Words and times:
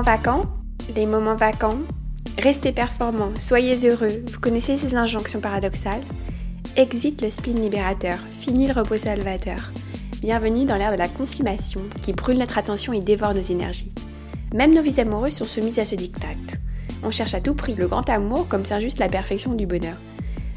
moments 0.00 0.16
vacants, 0.16 0.46
les 0.96 1.04
moments 1.04 1.36
vacants, 1.36 1.76
restez 2.38 2.72
performants, 2.72 3.32
soyez 3.38 3.86
heureux, 3.86 4.24
vous 4.32 4.40
connaissez 4.40 4.78
ces 4.78 4.94
injonctions 4.94 5.40
paradoxales 5.40 6.00
Exit 6.76 7.20
le 7.20 7.28
spleen 7.28 7.60
libérateur, 7.60 8.18
fini 8.38 8.66
le 8.66 8.72
repos 8.72 8.96
salvateur. 8.96 9.58
Bienvenue 10.22 10.64
dans 10.64 10.78
l'ère 10.78 10.92
de 10.92 10.96
la 10.96 11.08
consommation 11.08 11.82
qui 12.00 12.14
brûle 12.14 12.38
notre 12.38 12.56
attention 12.56 12.94
et 12.94 13.00
dévore 13.00 13.34
nos 13.34 13.42
énergies. 13.42 13.92
Même 14.54 14.74
nos 14.74 14.80
vies 14.80 15.00
amoureuses 15.00 15.34
sont 15.34 15.44
soumises 15.44 15.78
à 15.78 15.84
ce 15.84 15.96
diktat. 15.96 16.28
On 17.02 17.10
cherche 17.10 17.34
à 17.34 17.42
tout 17.42 17.54
prix 17.54 17.74
le 17.74 17.86
grand 17.86 18.08
amour 18.08 18.48
comme 18.48 18.64
c'est 18.64 18.80
juste 18.80 19.00
la 19.00 19.08
perfection 19.08 19.52
du 19.52 19.66
bonheur. 19.66 19.96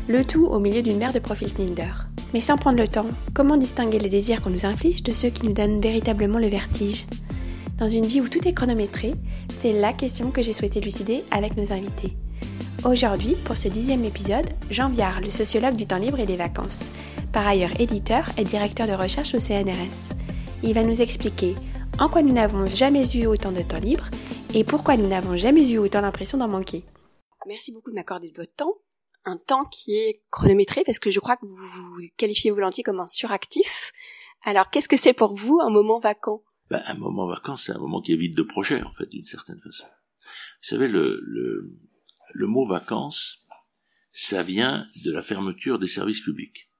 Le 0.07 0.23
tout 0.23 0.45
au 0.45 0.59
milieu 0.59 0.81
d'une 0.81 0.99
mer 0.99 1.12
de 1.12 1.20
profils 1.20 1.53
Tinder. 1.53 1.91
Mais 2.34 2.39
sans 2.39 2.55
prendre 2.55 2.77
le 2.77 2.88
temps, 2.88 3.07
comment 3.34 3.57
distinguer 3.57 3.99
les 3.99 4.09
désirs 4.09 4.41
qu'on 4.41 4.52
nous 4.52 4.66
inflige 4.66 5.03
de 5.03 5.12
ceux 5.12 5.30
qui 5.30 5.45
nous 5.45 5.53
donnent 5.53 5.81
véritablement 5.81 6.39
le 6.39 6.48
vertige? 6.48 7.05
Dans 7.77 7.90
une 7.90 8.05
vie 8.05 8.22
où 8.22 8.30
tout 8.30 8.48
est 8.48 8.54
chronométré, 8.54 9.16
c'est 9.59 9.73
la 9.73 9.94
question 9.94 10.32
que 10.32 10.41
j'ai 10.41 10.54
souhaité 10.54 10.80
lucider 10.80 11.23
avec 11.32 11.58
nos 11.58 11.73
invités. 11.73 12.16
Aujourd'hui, 12.86 13.36
pour 13.46 13.58
ce 13.58 13.68
dixième 13.68 14.05
épisode, 14.05 14.48
Jean 14.70 14.90
Viard, 14.90 15.22
le 15.22 15.32
sociologue 15.32 15.76
du 15.76 15.88
temps 15.88 15.98
libre 15.98 16.20
et 16.20 16.27
des 16.27 16.38
vacances, 16.38 16.84
par 17.32 17.48
ailleurs 17.48 17.80
éditeur 17.80 18.26
et 18.38 18.44
directeur 18.44 18.88
de 18.88 18.94
recherche 18.94 19.34
au 19.34 19.40
CNRS. 19.40 20.13
Il 20.62 20.73
va 20.73 20.84
nous 20.84 21.02
expliquer 21.02 21.55
en 21.99 22.09
quoi 22.09 22.22
nous 22.22 22.34
n'avons 22.34 22.66
jamais 22.68 23.09
eu 23.18 23.26
autant 23.26 23.52
de 23.52 23.62
temps 23.63 23.80
libre 23.80 24.05
et 24.54 24.63
pourquoi 24.63 24.96
nous 24.96 25.08
n'avons 25.08 25.35
jamais 25.35 25.68
eu 25.71 25.80
autant 25.80 26.02
l'impression 26.02 26.38
d'en 26.38 26.48
manquer. 26.48 26.84
Merci 27.48 27.71
beaucoup 27.71 27.90
de 27.90 27.96
m'accorder 27.96 28.30
de 28.30 28.38
votre 28.38 28.55
temps 28.55 28.76
un 29.26 29.38
temps 29.38 29.66
qui 29.66 29.96
est 29.96 30.21
chronométré 30.32 30.84
parce 30.85 30.99
que 30.99 31.10
je 31.10 31.20
crois 31.20 31.37
que 31.37 31.46
vous 31.46 31.55
vous 31.55 32.02
qualifiez 32.18 32.52
volontiers 32.52 32.84
comme 32.84 32.99
un 32.99 33.08
suractif. 33.08 33.91
Alors, 34.43 34.70
qu'est-ce 34.70 34.90
que 34.90 34.98
c'est 34.98 35.13
pour 35.13 35.34
vous 35.34 35.60
un 35.62 35.70
moment 35.70 35.99
vacant? 35.99 36.43
Ben, 36.74 36.84
Un 36.88 36.96
moment 36.96 37.27
vacant, 37.27 37.55
c'est 37.55 37.71
un 37.71 37.77
moment 37.77 38.02
qui 38.02 38.13
est 38.13 38.18
vide 38.18 38.35
de 38.35 38.41
projet, 38.41 38.82
en 38.82 38.90
fait, 38.90 39.07
d'une 39.07 39.26
certaine 39.26 39.62
façon. 39.62 39.85
Vous 39.85 40.70
savez, 40.70 40.88
le, 40.88 41.77
mot 42.35 42.65
vacances, 42.65 43.46
ça 44.12 44.41
vient 44.41 44.88
de 45.04 45.12
la 45.12 45.21
fermeture 45.21 45.77
des 45.77 45.88
services 45.88 46.21
publics, 46.21 46.71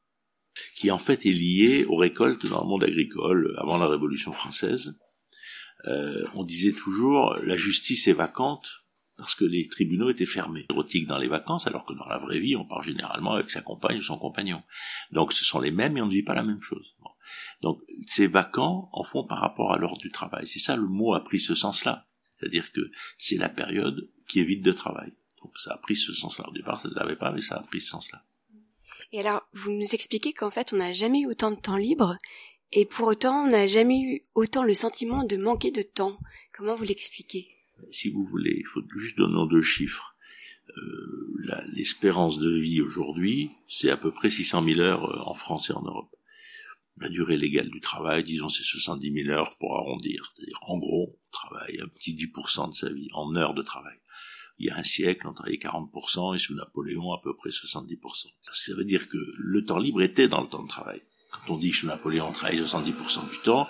qui 0.76 0.90
en 0.90 0.98
fait 0.98 1.28
est 1.28 1.32
lié 1.32 1.86
aux 1.86 1.96
récoltes 1.96 2.48
dans 2.50 2.62
le 2.62 2.68
monde 2.68 2.84
agricole 2.84 3.56
avant 3.60 3.78
la 3.78 3.88
Révolution 3.88 4.34
française. 4.34 4.98
Euh, 5.86 6.26
on 6.34 6.44
disait 6.44 6.72
toujours 6.72 7.36
la 7.44 7.56
justice 7.56 8.08
est 8.08 8.14
vacante 8.14 8.86
parce 9.18 9.36
que 9.36 9.46
les 9.46 9.68
tribunaux 9.68 10.10
étaient 10.10 10.26
fermés. 10.26 10.66
Érotique 10.70 11.06
dans 11.06 11.18
les 11.18 11.28
vacances, 11.28 11.68
alors 11.68 11.86
que 11.86 11.94
dans 11.94 12.08
la 12.08 12.18
vraie 12.18 12.40
vie, 12.40 12.56
on 12.56 12.66
part 12.66 12.82
généralement 12.82 13.34
avec 13.34 13.52
sa 13.52 13.62
compagne 13.62 13.98
ou 13.98 14.02
son 14.02 14.18
compagnon. 14.18 14.64
Donc 15.12 15.34
ce 15.34 15.44
sont 15.44 15.60
les 15.60 15.72
mêmes 15.72 15.98
et 15.98 16.02
on 16.02 16.08
ne 16.08 16.14
vit 16.14 16.24
pas 16.24 16.34
la 16.34 16.44
même 16.44 16.62
chose. 16.62 16.96
Donc 17.62 17.82
ces 18.06 18.28
vacants 18.28 18.90
en 18.92 19.04
font 19.04 19.26
par 19.26 19.40
rapport 19.40 19.74
à 19.74 19.78
l'ordre 19.78 20.02
du 20.02 20.12
travail. 20.12 20.48
C'est 20.48 20.60
ça 20.60 20.76
le 20.76 20.88
mot 20.88 21.14
a 21.14 21.24
pris 21.24 21.40
ce 21.40 21.56
sens-là. 21.56 22.08
C'est-à-dire 22.40 22.72
que 22.72 22.82
c'est 23.18 23.38
la 23.38 23.50
période 23.50 24.10
qui 24.28 24.40
est 24.40 24.44
vide 24.44 24.64
de 24.64 24.72
travail. 24.74 25.14
Donc 25.42 25.58
ça 25.58 25.74
a 25.74 25.78
pris 25.78 25.96
ce 25.96 26.14
sens-là. 26.14 26.48
Au 26.50 26.54
départ, 26.54 26.80
ça 26.80 26.90
ne 26.90 26.96
l'avait 26.96 27.16
pas, 27.16 27.32
mais 27.32 27.42
ça 27.42 27.56
a 27.56 27.62
pris 27.62 27.82
ce 27.82 27.90
sens-là. 27.90 28.24
Et 29.12 29.20
alors, 29.20 29.48
vous 29.54 29.72
nous 29.72 29.94
expliquez 29.94 30.34
qu'en 30.34 30.50
fait, 30.50 30.74
on 30.74 30.78
n'a 30.78 30.92
jamais 30.92 31.22
eu 31.22 31.28
autant 31.28 31.52
de 31.52 31.60
temps 31.60 31.78
libre, 31.78 32.18
et 32.72 32.86
pour 32.86 33.08
autant, 33.08 33.46
on 33.46 33.50
n'a 33.50 33.68
jamais 33.68 34.02
eu 34.02 34.22
autant 34.34 34.64
le 34.64 34.74
sentiment 34.74 35.24
de 35.24 35.38
manquer 35.38 35.72
de 35.72 35.84
temps. 35.84 36.18
Comment 36.52 36.76
vous 36.76 36.84
l'expliquez? 36.84 37.48
Si 37.92 38.10
vous 38.10 38.26
voulez, 38.26 38.56
il 38.58 38.66
faut 38.66 38.82
juste 38.96 39.18
donner 39.18 39.48
deux 39.50 39.62
chiffres. 39.62 40.16
Euh, 40.76 41.68
l'espérance 41.74 42.40
de 42.40 42.50
vie 42.58 42.82
aujourd'hui, 42.82 43.52
c'est 43.68 43.92
à 43.92 43.98
peu 43.98 44.12
près 44.12 44.32
600 44.32 44.64
000 44.64 44.80
heures 44.80 45.06
euh, 45.06 45.20
en 45.30 45.36
France 45.36 45.70
et 45.70 45.74
en 45.74 45.84
Europe. 45.84 46.16
La 46.98 47.10
durée 47.10 47.38
légale 47.38 47.70
du 47.70 47.80
travail, 47.80 48.24
disons, 48.24 48.50
c'est 48.50 48.64
70 48.64 49.24
000 49.24 49.30
heures 49.30 49.58
pour 49.58 49.76
arrondir. 49.76 50.32
C'est-à-dire, 50.36 50.60
en 50.62 50.78
gros, 50.78 51.16
on 51.16 51.32
travaille 51.32 51.82
un 51.82 51.88
petit 51.88 52.14
10% 52.14 52.70
de 52.70 52.76
sa 52.76 52.90
vie 52.90 53.10
en 53.14 53.36
heures 53.36 53.56
de 53.56 53.64
travail. 53.64 53.98
Il 54.60 54.68
y 54.68 54.70
a 54.70 54.78
un 54.78 54.84
siècle, 54.84 55.28
on 55.28 55.34
travaillait 55.34 55.58
40%, 55.58 56.36
et 56.36 56.38
sous 56.38 56.54
Napoléon, 56.54 57.12
à 57.12 57.20
peu 57.24 57.36
près 57.36 57.50
70%. 57.50 58.28
Ça 58.42 58.76
veut 58.76 58.86
dire 58.86 59.10
que 59.10 59.18
le 59.38 59.66
temps 59.66 59.80
libre 59.80 60.04
était 60.04 60.28
dans 60.28 60.42
le 60.42 60.48
temps 60.48 60.62
de 60.62 60.68
travail. 60.68 61.02
Quand 61.32 61.56
on 61.56 61.58
dit 61.58 61.72
que 61.72 61.78
sous 61.78 61.88
Napoléon, 61.88 62.28
on 62.30 62.32
travaille 62.32 62.60
70% 62.60 63.30
du 63.32 63.40
temps, 63.40 63.68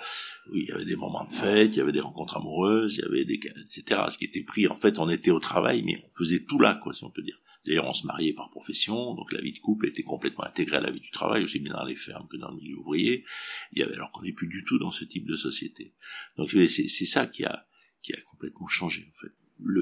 oui, 0.51 0.63
il 0.63 0.67
y 0.67 0.71
avait 0.73 0.85
des 0.85 0.97
moments 0.97 1.23
de 1.23 1.31
fête, 1.31 1.73
il 1.73 1.77
y 1.77 1.81
avait 1.81 1.93
des 1.93 2.01
rencontres 2.01 2.35
amoureuses, 2.35 2.97
il 2.97 3.03
y 3.03 3.07
avait 3.07 3.23
des, 3.23 3.35
etc. 3.35 4.01
Ce 4.11 4.17
qui 4.17 4.25
était 4.25 4.43
pris, 4.43 4.67
en 4.67 4.75
fait, 4.75 4.99
on 4.99 5.07
était 5.09 5.31
au 5.31 5.39
travail, 5.39 5.81
mais 5.83 6.03
on 6.05 6.17
faisait 6.17 6.43
tout 6.43 6.59
là, 6.59 6.75
quoi, 6.75 6.93
si 6.93 7.05
on 7.05 7.09
peut 7.09 7.21
dire. 7.21 7.39
D'ailleurs, 7.65 7.85
on 7.85 7.93
se 7.93 8.05
mariait 8.05 8.33
par 8.33 8.49
profession, 8.49 9.13
donc 9.13 9.31
la 9.31 9.41
vie 9.41 9.53
de 9.53 9.59
couple 9.59 9.87
était 9.87 10.03
complètement 10.03 10.43
intégrée 10.43 10.77
à 10.77 10.81
la 10.81 10.91
vie 10.91 10.99
du 10.99 11.11
travail, 11.11 11.43
aussi 11.43 11.59
bien 11.59 11.73
dans 11.73 11.85
les 11.85 11.95
fermes 11.95 12.27
que 12.27 12.37
dans 12.37 12.49
le 12.49 12.57
milieu 12.57 12.77
ouvrier. 12.77 13.23
Il 13.71 13.79
y 13.79 13.83
avait, 13.83 13.93
alors 13.93 14.11
qu'on 14.11 14.21
n'est 14.21 14.33
plus 14.33 14.47
du 14.47 14.65
tout 14.65 14.79
dans 14.79 14.91
ce 14.91 15.05
type 15.05 15.25
de 15.25 15.35
société. 15.35 15.93
Donc, 16.37 16.49
c'est 16.51 17.05
ça 17.05 17.25
qui 17.25 17.45
a, 17.45 17.65
qui 18.01 18.13
a 18.13 18.21
complètement 18.21 18.67
changé, 18.67 19.07
en 19.09 19.19
fait. 19.19 19.31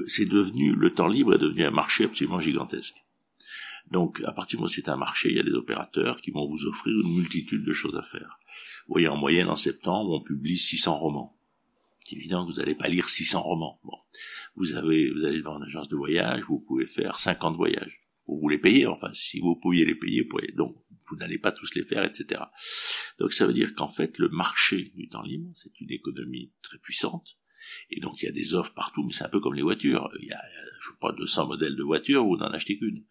C'est 0.06 0.26
devenu, 0.26 0.74
le 0.74 0.94
temps 0.94 1.08
libre 1.08 1.34
est 1.34 1.38
devenu 1.38 1.64
un 1.64 1.70
marché 1.70 2.04
absolument 2.04 2.38
gigantesque. 2.38 2.96
Donc, 3.90 4.22
à 4.24 4.32
partir 4.32 4.58
du 4.58 4.62
moment 4.62 4.72
c'est 4.72 4.88
un 4.88 4.96
marché, 4.96 5.30
il 5.30 5.36
y 5.36 5.40
a 5.40 5.42
des 5.42 5.52
opérateurs 5.52 6.20
qui 6.20 6.30
vont 6.30 6.46
vous 6.46 6.66
offrir 6.66 6.94
une 6.94 7.16
multitude 7.16 7.64
de 7.64 7.72
choses 7.72 7.96
à 7.96 8.02
faire. 8.02 8.38
Vous 8.86 8.94
voyez, 8.94 9.08
en 9.08 9.16
moyenne, 9.16 9.48
en 9.48 9.56
septembre, 9.56 10.12
on 10.12 10.20
publie 10.20 10.56
600 10.56 10.94
romans. 10.94 11.36
Évident 12.12 12.46
que 12.46 12.52
vous 12.52 12.58
n'allez 12.58 12.74
pas 12.74 12.88
lire 12.88 13.08
600 13.08 13.42
romans. 13.42 13.80
Bon. 13.84 13.96
Vous 14.56 14.74
avez, 14.74 15.10
vous 15.10 15.24
allez 15.24 15.42
dans 15.42 15.56
une 15.58 15.64
agence 15.64 15.88
de 15.88 15.96
voyage, 15.96 16.42
vous 16.48 16.60
pouvez 16.60 16.86
faire 16.86 17.18
50 17.18 17.56
voyages. 17.56 18.00
Vous, 18.26 18.38
vous 18.38 18.48
les 18.48 18.58
payez, 18.58 18.86
enfin, 18.86 19.12
si 19.12 19.40
vous 19.40 19.56
pouviez 19.56 19.84
les 19.84 19.94
payer, 19.94 20.22
vous 20.22 20.28
pourriez, 20.28 20.52
donc, 20.52 20.76
vous 21.08 21.16
n'allez 21.16 21.38
pas 21.38 21.52
tous 21.52 21.74
les 21.74 21.84
faire, 21.84 22.04
etc. 22.04 22.42
Donc, 23.18 23.32
ça 23.32 23.46
veut 23.46 23.52
dire 23.52 23.74
qu'en 23.74 23.88
fait, 23.88 24.18
le 24.18 24.28
marché 24.28 24.92
du 24.94 25.08
temps 25.08 25.22
libre, 25.22 25.50
c'est 25.54 25.80
une 25.80 25.90
économie 25.90 26.52
très 26.62 26.78
puissante, 26.78 27.36
et 27.90 28.00
donc 28.00 28.22
il 28.22 28.26
y 28.26 28.28
a 28.28 28.32
des 28.32 28.54
offres 28.54 28.74
partout, 28.74 29.02
mais 29.04 29.12
c'est 29.12 29.24
un 29.24 29.28
peu 29.28 29.40
comme 29.40 29.54
les 29.54 29.62
voitures. 29.62 30.10
Il 30.20 30.28
y 30.28 30.32
a, 30.32 30.42
je 30.80 30.90
pas, 31.00 31.12
200 31.12 31.46
modèles 31.46 31.76
de 31.76 31.82
voitures, 31.82 32.24
vous 32.24 32.36
n'en 32.36 32.50
achetez 32.50 32.78
qu'une. 32.78 33.04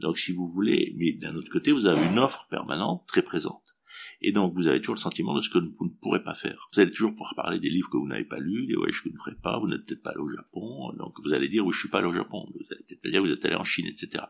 Donc 0.00 0.18
si 0.18 0.32
vous 0.32 0.48
voulez, 0.48 0.94
mais 0.96 1.12
d'un 1.12 1.34
autre 1.36 1.50
côté, 1.50 1.72
vous 1.72 1.86
avez 1.86 2.04
une 2.06 2.18
offre 2.18 2.46
permanente 2.48 3.06
très 3.06 3.22
présente. 3.22 3.77
Et 4.20 4.32
donc, 4.32 4.54
vous 4.54 4.66
avez 4.66 4.80
toujours 4.80 4.96
le 4.96 5.00
sentiment 5.00 5.34
de 5.34 5.40
ce 5.40 5.50
que 5.50 5.58
vous 5.58 5.84
ne 5.84 6.00
pourrez 6.00 6.22
pas 6.22 6.34
faire. 6.34 6.66
Vous 6.72 6.80
allez 6.80 6.90
toujours 6.90 7.12
pouvoir 7.12 7.34
parler 7.36 7.60
des 7.60 7.70
livres 7.70 7.88
que 7.90 7.96
vous 7.96 8.06
n'avez 8.06 8.24
pas 8.24 8.38
lus, 8.38 8.66
des 8.66 8.74
voyages 8.74 9.02
que 9.02 9.08
vous 9.08 9.14
ne 9.14 9.20
ferez 9.20 9.36
pas, 9.36 9.58
vous 9.58 9.68
n'êtes 9.68 9.86
peut-être 9.86 10.02
pas 10.02 10.10
allé 10.10 10.20
au 10.20 10.30
Japon, 10.30 10.92
donc 10.98 11.14
vous 11.24 11.32
allez 11.32 11.48
dire, 11.48 11.64
oui, 11.64 11.72
je 11.72 11.80
suis 11.80 11.88
pas 11.88 11.98
allé 11.98 12.08
au 12.08 12.12
Japon, 12.12 12.46
vous 12.52 12.66
allez 12.70 12.84
peut-être 12.88 13.10
dire, 13.10 13.22
vous 13.22 13.30
êtes 13.30 13.44
allé 13.44 13.54
en 13.54 13.64
Chine, 13.64 13.86
etc. 13.86 14.24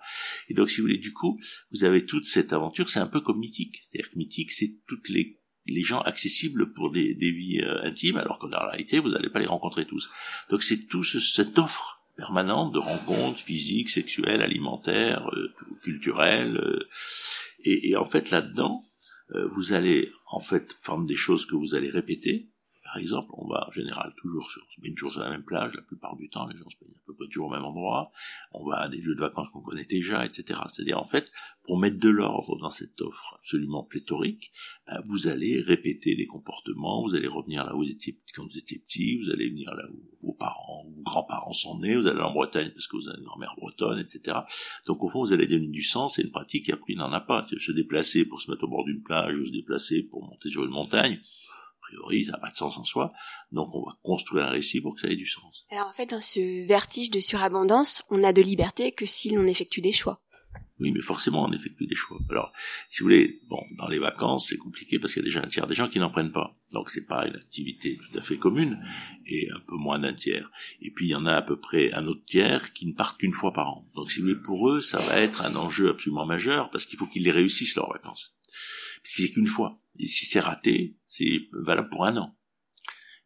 Et 0.48 0.54
donc, 0.54 0.70
si 0.70 0.80
vous 0.80 0.86
voulez, 0.86 0.98
du 0.98 1.12
coup, 1.12 1.40
vous 1.72 1.84
avez 1.84 2.04
toute 2.04 2.24
cette 2.24 2.52
aventure, 2.52 2.90
c'est 2.90 3.00
un 3.00 3.06
peu 3.06 3.20
comme 3.20 3.38
mythique. 3.38 3.82
C'est-à-dire 3.90 4.10
que 4.10 4.18
mythique, 4.18 4.52
c'est 4.52 4.74
toutes 4.86 5.08
les 5.08 5.38
les 5.70 5.82
gens 5.82 6.00
accessibles 6.00 6.72
pour 6.72 6.90
des, 6.90 7.14
des 7.14 7.30
vies 7.30 7.60
euh, 7.60 7.82
intimes, 7.82 8.16
alors 8.16 8.38
que 8.38 8.46
dans 8.46 8.58
la 8.58 8.70
réalité, 8.70 9.00
vous 9.00 9.10
n'allez 9.10 9.28
pas 9.28 9.38
les 9.38 9.46
rencontrer 9.46 9.84
tous. 9.84 10.08
Donc 10.50 10.62
c'est 10.62 10.86
tout 10.86 11.04
cette 11.04 11.58
offre 11.58 11.98
permanente 12.16 12.72
de 12.72 12.78
rencontres 12.78 13.38
physiques, 13.38 13.90
sexuelles, 13.90 14.42
alimentaires, 14.42 15.30
euh, 15.34 15.54
culturelles. 15.82 16.56
Euh, 16.56 16.88
et, 17.64 17.90
et, 17.90 17.96
en 17.96 18.04
fait, 18.04 18.30
là-dedans, 18.30 18.84
vous 19.50 19.72
allez 19.72 20.10
en 20.26 20.40
fait 20.40 20.74
prendre 20.82 21.06
des 21.06 21.16
choses 21.16 21.46
que 21.46 21.54
vous 21.54 21.74
allez 21.74 21.90
répéter, 21.90 22.48
par 22.88 22.96
exemple, 22.96 23.28
on 23.34 23.46
va 23.46 23.66
en 23.68 23.70
général 23.70 24.14
toujours 24.16 24.50
toujours 24.96 25.12
sur 25.12 25.20
la 25.20 25.28
même 25.28 25.44
plage, 25.44 25.74
la 25.74 25.82
plupart 25.82 26.16
du 26.16 26.30
temps, 26.30 26.46
les 26.46 26.56
gens 26.56 26.70
se 26.70 26.76
baignent 26.80 26.96
à 26.96 27.06
peu 27.06 27.14
près 27.14 27.26
toujours 27.26 27.48
au 27.48 27.50
même 27.50 27.64
endroit, 27.64 28.10
on 28.52 28.64
va 28.64 28.78
à 28.78 28.88
des 28.88 28.96
lieux 28.96 29.14
de 29.14 29.20
vacances 29.20 29.50
qu'on 29.50 29.60
connaît 29.60 29.84
déjà, 29.84 30.24
etc. 30.24 30.58
C'est-à-dire, 30.68 30.98
en 30.98 31.04
fait, 31.04 31.30
pour 31.66 31.78
mettre 31.78 31.98
de 31.98 32.08
l'ordre 32.08 32.58
dans 32.58 32.70
cette 32.70 32.98
offre 33.02 33.36
absolument 33.38 33.82
pléthorique, 33.82 34.52
ben, 34.86 35.02
vous 35.06 35.28
allez 35.28 35.60
répéter 35.60 36.14
les 36.14 36.26
comportements, 36.26 37.02
vous 37.02 37.14
allez 37.14 37.28
revenir 37.28 37.66
là 37.66 37.74
où 37.74 37.78
vous 37.78 37.90
étiez 37.90 38.18
quand 38.34 38.46
vous 38.46 38.56
étiez 38.56 38.78
petit, 38.78 39.18
vous 39.18 39.28
allez 39.28 39.50
venir 39.50 39.74
là 39.74 39.84
où 39.92 40.26
vos 40.26 40.32
parents, 40.32 40.86
vos 40.88 41.02
grands-parents 41.02 41.52
sont 41.52 41.78
nés, 41.80 41.94
vous 41.94 42.06
allez 42.06 42.22
en 42.22 42.32
Bretagne 42.32 42.70
parce 42.70 42.86
que 42.86 42.96
vous 42.96 43.08
avez 43.10 43.18
une 43.18 43.26
grand-mère 43.26 43.54
bretonne, 43.58 43.98
etc. 43.98 44.38
Donc, 44.86 45.04
au 45.04 45.08
fond, 45.08 45.20
vous 45.20 45.34
allez 45.34 45.46
donner 45.46 45.66
du 45.66 45.82
sens, 45.82 46.18
et 46.18 46.22
une 46.22 46.30
pratique 46.30 46.64
qui 46.64 46.72
après 46.72 46.94
n'en 46.94 47.12
a 47.12 47.20
pas. 47.20 47.46
Se 47.58 47.72
déplacer 47.72 48.24
pour 48.24 48.40
se 48.40 48.50
mettre 48.50 48.64
au 48.64 48.68
bord 48.68 48.84
d'une 48.84 49.02
plage, 49.02 49.38
ou 49.38 49.44
se 49.44 49.52
déplacer 49.52 50.02
pour 50.02 50.24
monter 50.24 50.48
sur 50.48 50.64
une 50.64 50.70
montagne, 50.70 51.20
priori, 51.88 52.24
ça 52.24 52.32
n'a 52.32 52.38
pas 52.38 52.50
de 52.50 52.56
sens 52.56 52.78
en 52.78 52.84
soi. 52.84 53.12
Donc 53.52 53.74
on 53.74 53.84
va 53.84 53.96
construire 54.02 54.46
un 54.46 54.50
récit 54.50 54.80
pour 54.80 54.94
que 54.94 55.00
ça 55.00 55.08
ait 55.08 55.16
du 55.16 55.26
sens. 55.26 55.64
Alors 55.70 55.88
en 55.88 55.92
fait, 55.92 56.10
dans 56.10 56.20
ce 56.20 56.66
vertige 56.66 57.10
de 57.10 57.20
surabondance, 57.20 58.04
on 58.10 58.18
n'a 58.18 58.32
de 58.32 58.42
liberté 58.42 58.92
que 58.92 59.06
si 59.06 59.30
l'on 59.30 59.46
effectue 59.46 59.80
des 59.80 59.92
choix. 59.92 60.20
Oui, 60.80 60.92
mais 60.92 61.00
forcément, 61.00 61.44
on 61.44 61.52
effectue 61.52 61.86
des 61.86 61.94
choix. 61.96 62.18
Alors, 62.30 62.52
si 62.88 63.00
vous 63.00 63.06
voulez, 63.06 63.40
bon, 63.48 63.60
dans 63.76 63.88
les 63.88 63.98
vacances, 63.98 64.46
c'est 64.48 64.56
compliqué 64.56 65.00
parce 65.00 65.12
qu'il 65.12 65.22
y 65.22 65.24
a 65.24 65.28
déjà 65.28 65.40
un 65.40 65.48
tiers 65.48 65.66
des 65.66 65.74
gens 65.74 65.88
qui 65.88 65.98
n'en 65.98 66.10
prennent 66.10 66.30
pas. 66.30 66.56
Donc, 66.72 66.90
c'est 66.90 67.06
pas 67.06 67.26
une 67.26 67.34
activité 67.34 67.96
tout 67.96 68.16
à 68.16 68.22
fait 68.22 68.36
commune, 68.36 68.80
et 69.26 69.48
un 69.50 69.60
peu 69.66 69.74
moins 69.74 69.98
d'un 69.98 70.14
tiers. 70.14 70.48
Et 70.80 70.92
puis, 70.92 71.06
il 71.06 71.10
y 71.10 71.14
en 71.16 71.26
a 71.26 71.34
à 71.34 71.42
peu 71.42 71.58
près 71.58 71.92
un 71.94 72.06
autre 72.06 72.24
tiers 72.26 72.72
qui 72.74 72.86
ne 72.86 72.92
partent 72.92 73.18
qu'une 73.18 73.32
fois 73.32 73.52
par 73.52 73.68
an. 73.68 73.88
Donc, 73.96 74.12
si 74.12 74.20
vous 74.20 74.28
voulez, 74.28 74.40
pour 74.40 74.70
eux, 74.70 74.80
ça 74.80 74.98
va 74.98 75.18
être 75.18 75.44
un 75.44 75.56
enjeu 75.56 75.90
absolument 75.90 76.26
majeur 76.26 76.70
parce 76.70 76.86
qu'il 76.86 76.98
faut 76.98 77.06
qu'ils 77.06 77.24
les 77.24 77.32
réussissent 77.32 77.74
leurs 77.74 77.92
vacances. 77.92 78.37
Parce 79.02 79.14
qu'il 79.14 79.24
n'y 79.24 79.30
a 79.30 79.34
qu'une 79.34 79.46
fois. 79.46 79.78
Et 79.98 80.08
si 80.08 80.26
c'est 80.26 80.40
raté, 80.40 80.96
c'est 81.06 81.48
valable 81.52 81.88
pour 81.88 82.04
un 82.04 82.16
an. 82.16 82.38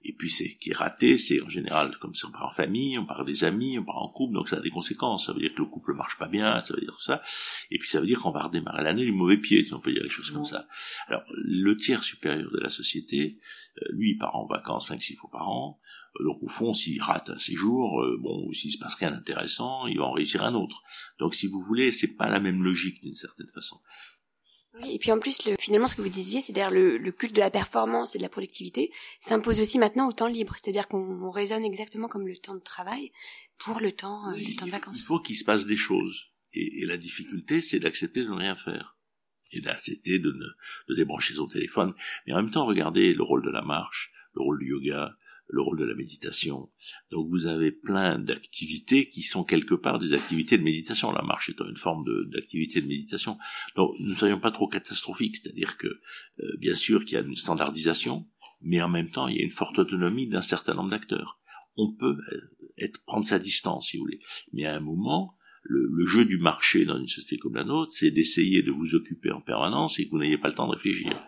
Et 0.05 0.13
puis 0.13 0.31
c'est 0.31 0.57
qui 0.57 0.71
est 0.71 0.77
raté, 0.77 1.17
c'est 1.17 1.41
en 1.43 1.49
général 1.49 1.97
comme 2.01 2.15
si 2.15 2.25
on 2.25 2.31
part 2.31 2.47
en 2.47 2.51
famille, 2.51 2.99
on 2.99 3.07
part 3.07 3.25
des 3.25 3.45
amis, 3.45 3.79
on 3.79 3.85
part 3.85 4.03
en 4.03 4.09
couple, 4.09 4.35
donc 4.35 4.49
ça 4.49 4.57
a 4.57 4.61
des 4.61 4.71
conséquences. 4.71 5.27
Ça 5.27 5.33
veut 5.33 5.41
dire 5.41 5.55
que 5.55 5.61
le 5.61 5.67
couple 5.67 5.95
marche 5.95 6.19
pas 6.19 6.27
bien, 6.27 6.61
ça 6.61 6.75
veut 6.75 6.81
dire 6.81 7.01
ça. 7.01 7.23
Et 7.71 7.79
puis 7.79 7.89
ça 7.89 8.01
veut 8.01 8.07
dire 8.07 8.21
qu'on 8.21 8.33
va 8.33 8.43
redémarrer 8.43 8.83
l'année 8.83 9.05
du 9.05 9.13
mauvais 9.13 9.37
pied, 9.37 9.63
si 9.63 9.73
on 9.75 9.81
peut 9.81 9.93
dire 9.93 10.03
les 10.03 10.09
choses 10.09 10.31
comme 10.31 10.45
ça. 10.45 10.67
Alors 11.07 11.23
le 11.29 11.77
tiers 11.77 12.03
supérieur 12.03 12.51
de 12.51 12.59
la 12.59 12.69
société, 12.69 13.39
euh, 13.81 13.87
lui, 13.93 14.13
il 14.13 14.19
part 14.19 14.35
en 14.35 14.47
vacances 14.47 14.91
5-6 14.91 15.17
fois 15.17 15.31
par 15.31 15.49
an. 15.49 15.79
Donc 16.21 16.43
au 16.43 16.49
fond, 16.49 16.75
s'il 16.75 17.01
rate 17.01 17.31
un 17.31 17.39
séjour, 17.39 18.03
euh, 18.03 18.19
bon, 18.21 18.49
ou 18.49 18.53
s'il 18.53 18.73
se 18.73 18.79
passe 18.79 18.95
rien 18.97 19.13
d'intéressant, 19.13 19.87
il 19.87 19.99
va 19.99 20.05
en 20.05 20.13
réussir 20.13 20.43
un 20.43 20.55
autre. 20.55 20.83
Donc 21.19 21.35
si 21.35 21.47
vous 21.47 21.61
voulez, 21.61 21.93
c'est 21.93 22.17
pas 22.17 22.29
la 22.29 22.41
même 22.41 22.63
logique 22.63 23.01
d'une 23.03 23.15
certaine 23.15 23.49
façon. 23.49 23.81
Oui, 24.75 24.95
et 24.95 24.99
puis 24.99 25.13
en 25.13 25.19
plus, 25.19 25.45
le, 25.45 25.57
finalement, 25.59 25.87
ce 25.87 25.95
que 25.95 26.03
vous 26.03 26.09
disiez, 26.09 26.41
c'est-à-dire 26.41 26.71
le, 26.71 26.97
le, 26.97 27.13
culte 27.13 27.35
de 27.35 27.41
la 27.41 27.51
performance 27.51 28.15
et 28.15 28.19
de 28.19 28.23
la 28.23 28.31
productivité 28.31 28.91
s'impose 29.21 29.61
aussi 29.61 29.79
maintenant 29.79 30.09
au 30.09 30.13
temps 30.13 30.29
libre. 30.29 30.57
C'est-à-dire 30.57 30.89
qu'on 30.89 31.31
raisonne 31.31 31.65
exactement 31.65 32.09
comme 32.09 32.27
le 32.27 32.37
temps 32.39 32.55
de 32.55 32.61
travail 32.61 33.13
pour 33.59 33.81
le 33.81 33.93
temps, 33.93 34.31
euh, 34.31 34.37
le 34.37 34.55
temps 34.57 34.67
de 34.67 34.71
vacances. 34.71 34.99
Il 34.99 35.05
faut 35.05 35.21
qu'il 35.21 35.37
se 35.37 35.45
passe 35.45 35.67
des 35.67 35.77
choses. 35.77 36.33
Et, 36.53 36.83
et 36.83 36.87
la 36.87 36.97
difficulté, 36.97 37.61
c'est 37.61 37.81
d'accepter 37.81 38.23
de 38.25 38.29
ne 38.29 38.35
rien 38.35 38.57
faire. 38.57 38.97
Et 39.51 39.61
d'accepter 39.61 40.19
de, 40.19 40.31
ne, 40.31 40.47
de 40.89 40.97
débrancher 40.97 41.35
son 41.35 41.47
téléphone. 41.47 41.95
Mais 42.27 42.33
en 42.33 42.37
même 42.37 42.51
temps, 42.51 42.65
regardez 42.65 43.13
le 43.13 43.23
rôle 43.23 43.45
de 43.45 43.51
la 43.51 43.63
marche, 43.63 44.11
le 44.35 44.43
rôle 44.43 44.59
du 44.59 44.71
yoga, 44.71 45.15
le 45.53 45.61
rôle 45.61 45.79
de 45.79 45.85
la 45.85 45.95
méditation. 45.95 46.71
Donc 47.11 47.29
vous 47.31 47.47
avez 47.47 47.71
plein 47.71 48.19
d'activités 48.19 49.09
qui 49.11 49.23
sont 49.23 49.45
quelque 49.45 49.75
part 49.75 49.99
des 49.99 50.15
activités 50.15 50.57
de 50.57 50.63
méditation. 50.63 51.13
La 51.13 51.23
marche 51.23 51.51
étant 51.51 51.69
une 51.69 51.77
forme 51.77 52.05
d'activité 52.31 52.81
de, 52.81 52.87
méditation. 52.87 53.39
Donc 53.77 53.91
nous 54.01 54.11
ne 54.11 54.15
soyons 54.15 54.41
pas 54.41 54.51
trop 54.51 54.67
catastrophiques, 54.67 55.37
c'est-à-dire 55.37 55.77
que 55.77 55.87
euh, 55.87 56.57
bien 56.59 56.75
sûr 56.75 57.05
qu'il 57.05 57.15
y 57.15 57.17
a 57.19 57.21
une 57.21 57.37
standardisation, 57.37 58.27
mais 58.63 58.81
en 58.81 58.89
même 58.89 59.11
temps 59.11 59.29
il 59.29 59.37
y 59.37 59.41
a 59.41 59.45
une 59.45 59.51
forte 59.51 59.79
autonomie 59.79 60.27
d'un 60.27 60.41
certain 60.41 60.75
nombre 60.75 60.91
d'acteurs. 60.91 61.39
On 61.77 61.93
peut 61.93 62.17
euh, 62.33 62.41
être, 62.79 63.05
prendre 63.05 63.27
sa 63.27 63.39
distance, 63.39 63.89
si 63.89 63.99
vous 63.99 64.05
voulez. 64.05 64.21
Mais 64.55 64.65
à 64.65 64.75
un 64.75 64.81
moment, 64.81 65.37
le, 65.65 65.87
le, 65.93 66.07
jeu 66.07 66.25
du 66.25 66.39
marché 66.39 66.87
dans 66.87 66.99
une 66.99 67.07
société 67.07 67.37
comme 67.37 67.55
la 67.55 67.65
nôtre, 67.65 67.93
c'est 67.93 68.11
d'essayer 68.11 68.63
de 68.63 68.73
vous 68.73 68.95
occuper 68.95 69.31
en 69.31 69.43
permanence 69.43 69.99
et 69.99 70.07
que 70.07 70.11
vous 70.11 70.19
n'ayez 70.19 70.39
pas 70.39 70.49
le 70.49 70.55
temps 70.55 70.67
de 70.67 70.75
réfléchir. 70.75 71.23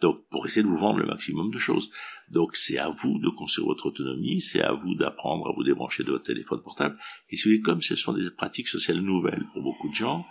Donc, 0.00 0.24
pour 0.30 0.46
essayer 0.46 0.62
de 0.62 0.68
vous 0.68 0.76
vendre 0.76 0.98
le 0.98 1.06
maximum 1.06 1.50
de 1.50 1.58
choses. 1.58 1.90
Donc, 2.30 2.56
c'est 2.56 2.78
à 2.78 2.88
vous 2.88 3.18
de 3.18 3.28
construire 3.28 3.68
votre 3.68 3.86
autonomie, 3.86 4.40
c'est 4.40 4.62
à 4.62 4.72
vous 4.72 4.94
d'apprendre 4.94 5.48
à 5.48 5.52
vous 5.52 5.64
débrancher 5.64 6.04
de 6.04 6.12
votre 6.12 6.24
téléphone 6.24 6.62
portable. 6.62 6.98
Et 7.28 7.36
si 7.36 7.54
vous 7.54 7.62
comme 7.62 7.82
ce 7.82 7.96
sont 7.96 8.12
des 8.12 8.30
pratiques 8.30 8.68
sociales 8.68 9.00
nouvelles 9.00 9.44
pour 9.52 9.62
beaucoup 9.62 9.88
de 9.88 9.94
gens, 9.94 10.24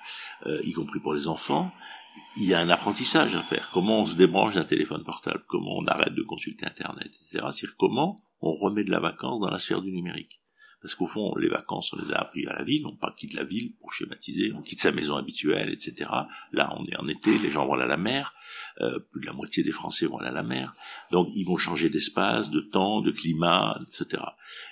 euh, 0.45 0.59
y 0.63 0.73
compris 0.73 0.99
pour 0.99 1.13
les 1.13 1.27
enfants, 1.27 1.71
il 2.37 2.45
y 2.45 2.53
a 2.53 2.59
un 2.59 2.69
apprentissage 2.69 3.35
à 3.35 3.41
faire. 3.41 3.69
Comment 3.73 4.01
on 4.01 4.05
se 4.05 4.15
débranche 4.15 4.55
d'un 4.55 4.63
téléphone 4.63 5.03
portable, 5.03 5.43
comment 5.47 5.77
on 5.77 5.85
arrête 5.85 6.13
de 6.13 6.23
consulter 6.23 6.65
Internet, 6.65 7.07
etc. 7.07 7.45
C'est-à-dire 7.51 7.75
comment 7.77 8.15
on 8.41 8.53
remet 8.53 8.83
de 8.83 8.91
la 8.91 8.99
vacance 8.99 9.39
dans 9.41 9.49
la 9.49 9.59
sphère 9.59 9.81
du 9.81 9.91
numérique? 9.91 10.38
Parce 10.81 10.95
qu'au 10.95 11.07
fond, 11.07 11.35
les 11.35 11.49
vacances, 11.49 11.93
on 11.93 11.97
les 12.01 12.13
a 12.13 12.19
appris 12.19 12.47
à 12.47 12.53
la 12.53 12.63
ville, 12.63 12.85
on 12.85 12.95
pas 12.95 13.13
quitte 13.17 13.33
la 13.33 13.43
ville 13.43 13.73
pour 13.79 13.93
schématiser, 13.93 14.53
on 14.55 14.61
quitte 14.61 14.79
sa 14.79 14.91
maison 14.91 15.17
habituelle, 15.17 15.69
etc. 15.69 16.09
Là, 16.53 16.73
on 16.77 16.85
est 16.85 16.95
en 16.95 17.07
été, 17.07 17.37
les 17.37 17.51
gens 17.51 17.65
vont 17.65 17.73
aller 17.73 17.83
à 17.83 17.87
la 17.87 17.97
mer, 17.97 18.33
euh, 18.79 18.99
plus 18.99 19.21
de 19.21 19.25
la 19.25 19.33
moitié 19.33 19.61
des 19.63 19.71
Français 19.71 20.05
vont 20.05 20.19
aller 20.19 20.29
à 20.29 20.33
la 20.33 20.43
mer, 20.43 20.73
donc 21.11 21.27
ils 21.35 21.45
vont 21.45 21.57
changer 21.57 21.89
d'espace, 21.89 22.49
de 22.49 22.61
temps, 22.61 23.01
de 23.01 23.11
climat, 23.11 23.79
etc. 23.87 24.23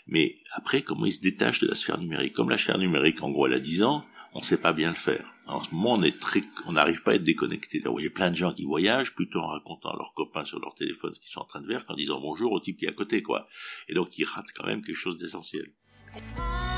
Mais 0.08 0.36
après, 0.54 0.82
comment 0.82 1.06
ils 1.06 1.14
se 1.14 1.22
détachent 1.22 1.60
de 1.60 1.68
la 1.68 1.76
sphère 1.76 1.98
numérique? 1.98 2.34
Comme 2.34 2.50
la 2.50 2.58
sphère 2.58 2.78
numérique, 2.78 3.22
en 3.22 3.30
gros, 3.30 3.48
elle 3.48 3.54
a 3.54 3.60
10 3.60 3.84
ans, 3.84 4.06
on 4.34 4.40
ne 4.40 4.46
sait 4.46 4.58
pas 4.58 4.72
bien 4.72 4.90
le 4.90 4.96
faire. 4.96 5.34
En 5.48 5.62
ce 5.62 5.74
moment, 5.74 5.94
on 5.94 6.04
est 6.04 6.20
très, 6.20 6.44
on 6.66 6.74
n'arrive 6.74 7.02
pas 7.04 7.12
à 7.12 7.16
être 7.16 7.24
déconnecté. 7.24 7.80
Vous 7.80 7.94
voyez 7.94 8.10
plein 8.10 8.30
de 8.30 8.36
gens 8.36 8.54
qui 8.54 8.66
voyagent 8.66 9.16
plutôt 9.16 9.40
en 9.40 9.48
racontant 9.48 9.92
à 9.92 9.96
leurs 9.96 10.14
copains 10.14 10.46
sur 10.46 10.60
leur 10.60 10.76
téléphone 10.76 11.14
ce 11.16 11.20
qu'ils 11.20 11.32
sont 11.32 11.40
en 11.40 11.46
train 11.46 11.62
de 11.62 11.68
faire 11.68 11.86
qu'en 11.86 11.96
disant 11.96 12.20
bonjour 12.20 12.52
au 12.52 12.60
type 12.60 12.78
qui 12.78 12.86
est 12.86 12.90
à 12.90 12.94
côté, 12.94 13.24
quoi. 13.24 13.48
Et 13.88 13.94
donc, 13.94 14.18
ils 14.18 14.26
ratent 14.26 14.52
quand 14.56 14.66
même 14.66 14.84
quelque 14.84 14.96
chose 14.96 15.18
d'essentiel. 15.18 15.72
Je 16.16 16.77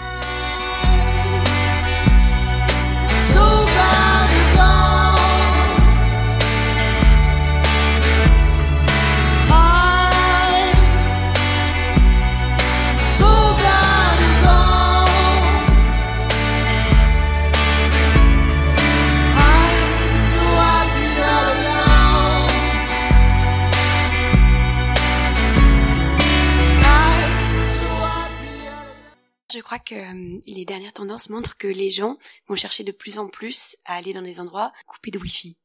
crois 29.69 29.77
que 29.77 29.93
euh, 29.93 30.39
les 30.47 30.65
dernières 30.65 30.93
tendances 30.93 31.29
montrent 31.29 31.55
que 31.55 31.67
les 31.67 31.91
gens 31.91 32.17
vont 32.47 32.55
chercher 32.55 32.83
de 32.83 32.91
plus 32.91 33.19
en 33.19 33.29
plus 33.29 33.77
à 33.85 33.97
aller 33.97 34.13
dans 34.13 34.23
des 34.23 34.39
endroits 34.39 34.73
coupés 34.87 35.11
de 35.11 35.19
Wi-Fi. 35.19 35.57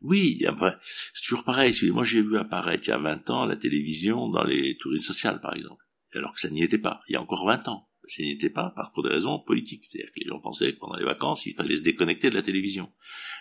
Oui, 0.00 0.44
après, 0.44 0.76
c'est 1.14 1.22
toujours 1.22 1.44
pareil. 1.44 1.72
Moi, 1.92 2.02
j'ai 2.02 2.20
vu 2.20 2.36
apparaître 2.36 2.88
il 2.88 2.90
y 2.90 2.92
a 2.92 2.98
20 2.98 3.30
ans 3.30 3.46
la 3.46 3.54
télévision 3.54 4.28
dans 4.28 4.42
les 4.42 4.76
touristes 4.78 5.06
sociales, 5.06 5.40
par 5.40 5.54
exemple, 5.54 5.84
alors 6.14 6.34
que 6.34 6.40
ça 6.40 6.50
n'y 6.50 6.64
était 6.64 6.78
pas. 6.78 7.00
Il 7.08 7.12
y 7.12 7.16
a 7.16 7.22
encore 7.22 7.46
20 7.46 7.68
ans 7.68 7.88
ça 8.06 8.22
n'y 8.22 8.36
pas 8.50 8.72
par, 8.74 8.92
pour 8.92 9.02
des 9.02 9.10
raisons 9.10 9.38
politiques. 9.38 9.84
C'est-à-dire 9.84 10.12
que 10.12 10.20
les 10.20 10.26
gens 10.26 10.40
pensaient 10.40 10.72
que 10.72 10.78
pendant 10.78 10.96
les 10.96 11.04
vacances, 11.04 11.46
il 11.46 11.54
fallait 11.54 11.76
se 11.76 11.82
déconnecter 11.82 12.30
de 12.30 12.34
la 12.34 12.42
télévision. 12.42 12.90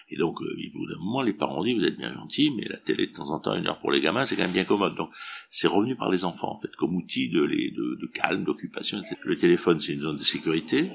Et 0.10 0.18
donc, 0.18 0.42
euh, 0.42 0.46
au 0.46 0.78
bout 0.78 0.88
d'un 0.88 1.00
moment, 1.00 1.22
les 1.22 1.34
parents 1.34 1.60
ont 1.60 1.64
dit, 1.64 1.74
vous 1.74 1.84
êtes 1.84 1.98
bien 1.98 2.14
gentils, 2.14 2.52
mais 2.56 2.66
la 2.68 2.78
télé, 2.78 3.08
de 3.08 3.12
temps 3.12 3.30
en 3.30 3.40
temps, 3.40 3.56
une 3.56 3.68
heure 3.68 3.80
pour 3.80 3.92
les 3.92 4.02
gamins, 4.02 4.26
c'est 4.26 4.36
quand 4.36 4.44
même 4.44 4.52
bien 4.52 4.66
commode. 4.66 4.96
Donc, 4.96 5.10
c'est 5.50 5.68
revenu 5.68 5.96
par 5.96 6.10
les 6.10 6.26
enfants, 6.26 6.52
en 6.52 6.60
fait, 6.60 6.76
comme 6.76 6.96
outil 6.96 7.30
de, 7.30 8.12
calme, 8.14 8.44
d'occupation, 8.44 9.00
etc. 9.00 9.16
Le 9.24 9.36
téléphone, 9.36 9.80
c'est 9.80 9.94
une 9.94 10.02
zone 10.02 10.18
de 10.18 10.24
sécurité. 10.24 10.92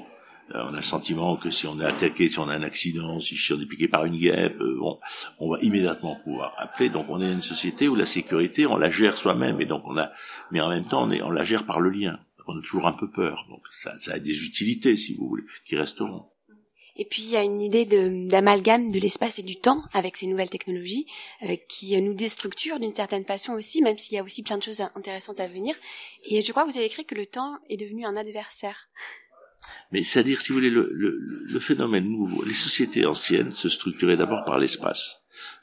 Euh, 0.55 0.63
on 0.69 0.73
a 0.73 0.77
le 0.77 0.81
sentiment 0.81 1.37
que 1.37 1.49
si 1.49 1.67
on 1.67 1.79
est 1.79 1.85
attaqué, 1.85 2.27
si 2.27 2.39
on 2.39 2.47
a 2.47 2.55
un 2.55 2.63
accident, 2.63 3.19
si 3.19 3.53
on 3.53 3.61
est 3.61 3.65
piqué 3.65 3.87
par 3.87 4.05
une 4.05 4.17
guêpe, 4.17 4.59
euh, 4.59 4.77
bon, 4.79 4.99
on 5.39 5.49
va 5.51 5.59
immédiatement 5.61 6.17
pouvoir 6.23 6.51
appeler. 6.57 6.89
Donc 6.89 7.05
on 7.09 7.21
est 7.21 7.31
une 7.31 7.41
société 7.41 7.87
où 7.87 7.95
la 7.95 8.05
sécurité, 8.05 8.65
on 8.65 8.77
la 8.77 8.89
gère 8.89 9.15
soi-même, 9.17 9.61
et 9.61 9.65
donc 9.65 9.83
on 9.85 9.97
a, 9.97 10.11
mais 10.51 10.59
en 10.59 10.69
même 10.69 10.85
temps, 10.85 11.03
on, 11.03 11.11
est, 11.11 11.21
on 11.21 11.31
la 11.31 11.43
gère 11.43 11.65
par 11.65 11.79
le 11.79 11.89
lien 11.89 12.19
on 12.51 12.59
a 12.59 12.61
toujours 12.61 12.87
un 12.87 12.93
peu 12.93 13.09
peur. 13.09 13.45
Donc 13.49 13.61
ça, 13.71 13.97
ça 13.97 14.13
a 14.13 14.19
des 14.19 14.45
utilités, 14.45 14.95
si 14.97 15.13
vous 15.13 15.27
voulez, 15.27 15.43
qui 15.65 15.75
resteront. 15.75 16.25
Et 16.97 17.05
puis 17.05 17.23
il 17.23 17.29
y 17.29 17.37
a 17.37 17.43
une 17.43 17.61
idée 17.61 17.85
d'amalgame 17.85 18.91
de, 18.91 18.99
l'espace 18.99 19.39
et 19.39 19.43
du 19.43 19.55
temps 19.55 19.83
avec 19.93 20.17
ces 20.17 20.27
nouvelles 20.27 20.49
technologies 20.49 21.07
euh, 21.43 21.55
qui 21.69 21.99
nous 22.01 22.13
déstructurent 22.13 22.79
d'une 22.79 22.93
certaine 22.93 23.25
façon 23.25 23.53
aussi, 23.53 23.81
même 23.81 23.97
s'il 23.97 24.15
y 24.15 24.19
a 24.19 24.23
aussi 24.23 24.43
plein 24.43 24.57
de 24.57 24.63
choses 24.63 24.81
intéressantes 24.95 25.39
à 25.39 25.47
venir. 25.47 25.73
Et 26.25 26.43
je 26.43 26.51
crois 26.51 26.65
que 26.65 26.71
vous 26.71 26.77
avez 26.77 26.87
écrit 26.87 27.05
que 27.05 27.15
le 27.15 27.25
temps 27.25 27.57
est 27.69 27.77
devenu 27.77 28.05
un 28.05 28.17
adversaire. 28.17 28.89
Mais 29.91 30.03
c'est-à-dire, 30.03 30.41
si 30.41 30.49
vous 30.49 30.55
voulez, 30.55 30.69
le, 30.69 30.89
le 30.91 31.59
phénomène 31.59 32.05
nouveau, 32.05 32.43
les 32.43 32.53
sociétés 32.53 33.05
anciennes 33.05 33.51
se 33.51 33.69
structuraient 33.69 34.17
d'abord 34.17 34.43
par 34.43 34.59
l'espace 34.59 35.20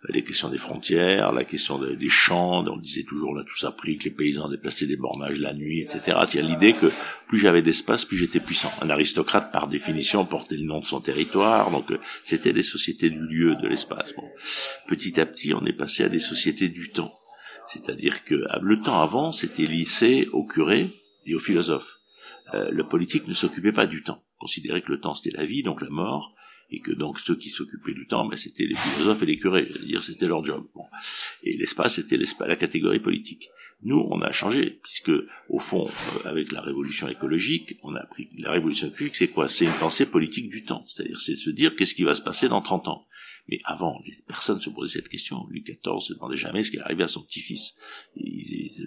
les 0.09 0.23
questions 0.23 0.49
des 0.49 0.59
frontières, 0.59 1.33
la 1.33 1.45
question 1.45 1.79
des 1.79 2.09
champs, 2.09 2.65
on 2.67 2.77
disait 2.77 3.03
toujours 3.03 3.35
là 3.35 3.43
tout 3.45 3.57
ça 3.57 3.73
pris 3.73 3.99
que 3.99 4.05
les 4.05 4.11
paysans 4.11 4.49
déplaçaient 4.49 4.87
des 4.87 4.97
bornages 4.97 5.41
la 5.41 5.55
nuit, 5.55 5.81
etc. 5.81 6.17
A 6.17 6.41
l'idée 6.41 6.73
que 6.73 6.91
plus 7.27 7.39
j'avais 7.39 7.63
d'espace, 7.63 8.05
plus 8.05 8.17
j'étais 8.17 8.41
puissant. 8.41 8.73
Un 8.81 8.91
aristocrate, 8.91 9.51
par 9.53 9.69
définition, 9.69 10.25
portait 10.25 10.57
le 10.57 10.65
nom 10.65 10.81
de 10.81 10.85
son 10.85 11.01
territoire, 11.01 11.71
donc 11.71 11.91
euh, 11.91 11.99
c'était 12.23 12.53
des 12.53 12.63
sociétés 12.63 13.11
du 13.11 13.21
lieu, 13.21 13.57
de 13.57 13.67
l'espace. 13.67 14.15
Bon. 14.15 14.29
Petit 14.87 15.21
à 15.21 15.27
petit, 15.27 15.53
on 15.53 15.65
est 15.67 15.73
passé 15.73 16.05
à 16.05 16.09
des 16.09 16.21
sociétés 16.21 16.69
du 16.69 16.91
temps. 16.91 17.13
C'est-à-dire 17.67 18.25
que 18.25 18.45
ah, 18.51 18.61
le 18.63 18.81
temps 18.81 19.01
avant, 19.01 19.33
c'était 19.33 19.67
lissé 19.67 20.29
aux 20.33 20.47
curés 20.47 20.91
et 21.27 21.35
aux 21.35 21.41
philosophes. 21.41 21.97
Euh, 22.55 22.71
le 22.71 22.85
politique 22.85 23.27
ne 23.27 23.35
s'occupait 23.35 23.73
pas 23.73 23.87
du 23.87 24.03
temps. 24.03 24.23
Considérait 24.39 24.81
que 24.81 24.93
le 24.93 25.01
temps 25.01 25.15
c'était 25.15 25.37
la 25.37 25.45
vie, 25.45 25.63
donc 25.63 25.83
la 25.83 25.91
mort, 25.91 26.35
et 26.71 26.81
que 26.81 26.93
donc 26.93 27.19
ceux 27.21 27.37
qui 27.37 27.49
s'occupaient 27.51 27.95
du 27.95 28.07
temps, 28.07 28.27
ben, 28.27 28.37
c'était 28.37 28.67
les 28.67 28.75
philosophes 28.75 29.23
et 29.23 29.27
les 29.27 29.39
curés, 29.39 29.69
c'est-à-dire 29.71 30.03
c'était 30.03 30.27
leur 30.27 30.45
job. 30.45 30.67
Bon. 30.75 30.85
Et 31.43 31.57
l'espace, 31.57 31.97
c'était 31.97 32.19
la 32.19 32.57
catégorie 32.57 33.01
politique. 33.01 33.49
Nous, 33.83 34.09
on 34.11 34.21
a 34.23 34.33
changé, 34.33 34.81
puisque 34.83 35.13
au 35.49 35.61
fond, 35.61 35.87
euh, 35.87 36.29
avec 36.29 36.51
la 36.51 36.61
révolution 36.61 37.09
écologique, 37.09 37.77
on 37.85 37.95
a 37.95 38.01
appris 38.01 38.29
la 38.37 38.51
révolution 38.51 38.89
écologique, 38.89 39.15
c'est 39.15 39.29
quoi? 39.29 39.49
C'est 39.49 39.67
une 39.67 39.79
pensée 39.79 40.07
politique 40.07 40.51
du 40.51 40.65
temps, 40.65 40.85
c'est-à-dire 40.89 41.21
c'est 41.21 41.37
se 41.37 41.51
dire 41.51 41.77
qu'est-ce 41.77 41.95
qui 41.95 42.03
va 42.03 42.15
se 42.15 42.23
passer 42.23 42.49
dans 42.49 42.61
30 42.61 42.89
ans? 42.89 43.07
Mais 43.49 43.61
avant, 43.65 44.03
personne 44.27 44.57
ne 44.57 44.63
se 44.63 44.69
posait 44.69 44.99
cette 44.99 45.09
question. 45.09 45.47
Louis 45.49 45.63
XIV 45.63 46.01
se 46.01 46.13
demandait 46.13 46.37
jamais 46.37 46.63
ce 46.63 46.71
qui 46.71 46.79
arrivait 46.79 47.05
à 47.05 47.09
son 47.09 47.23
petit-fils. 47.23 47.77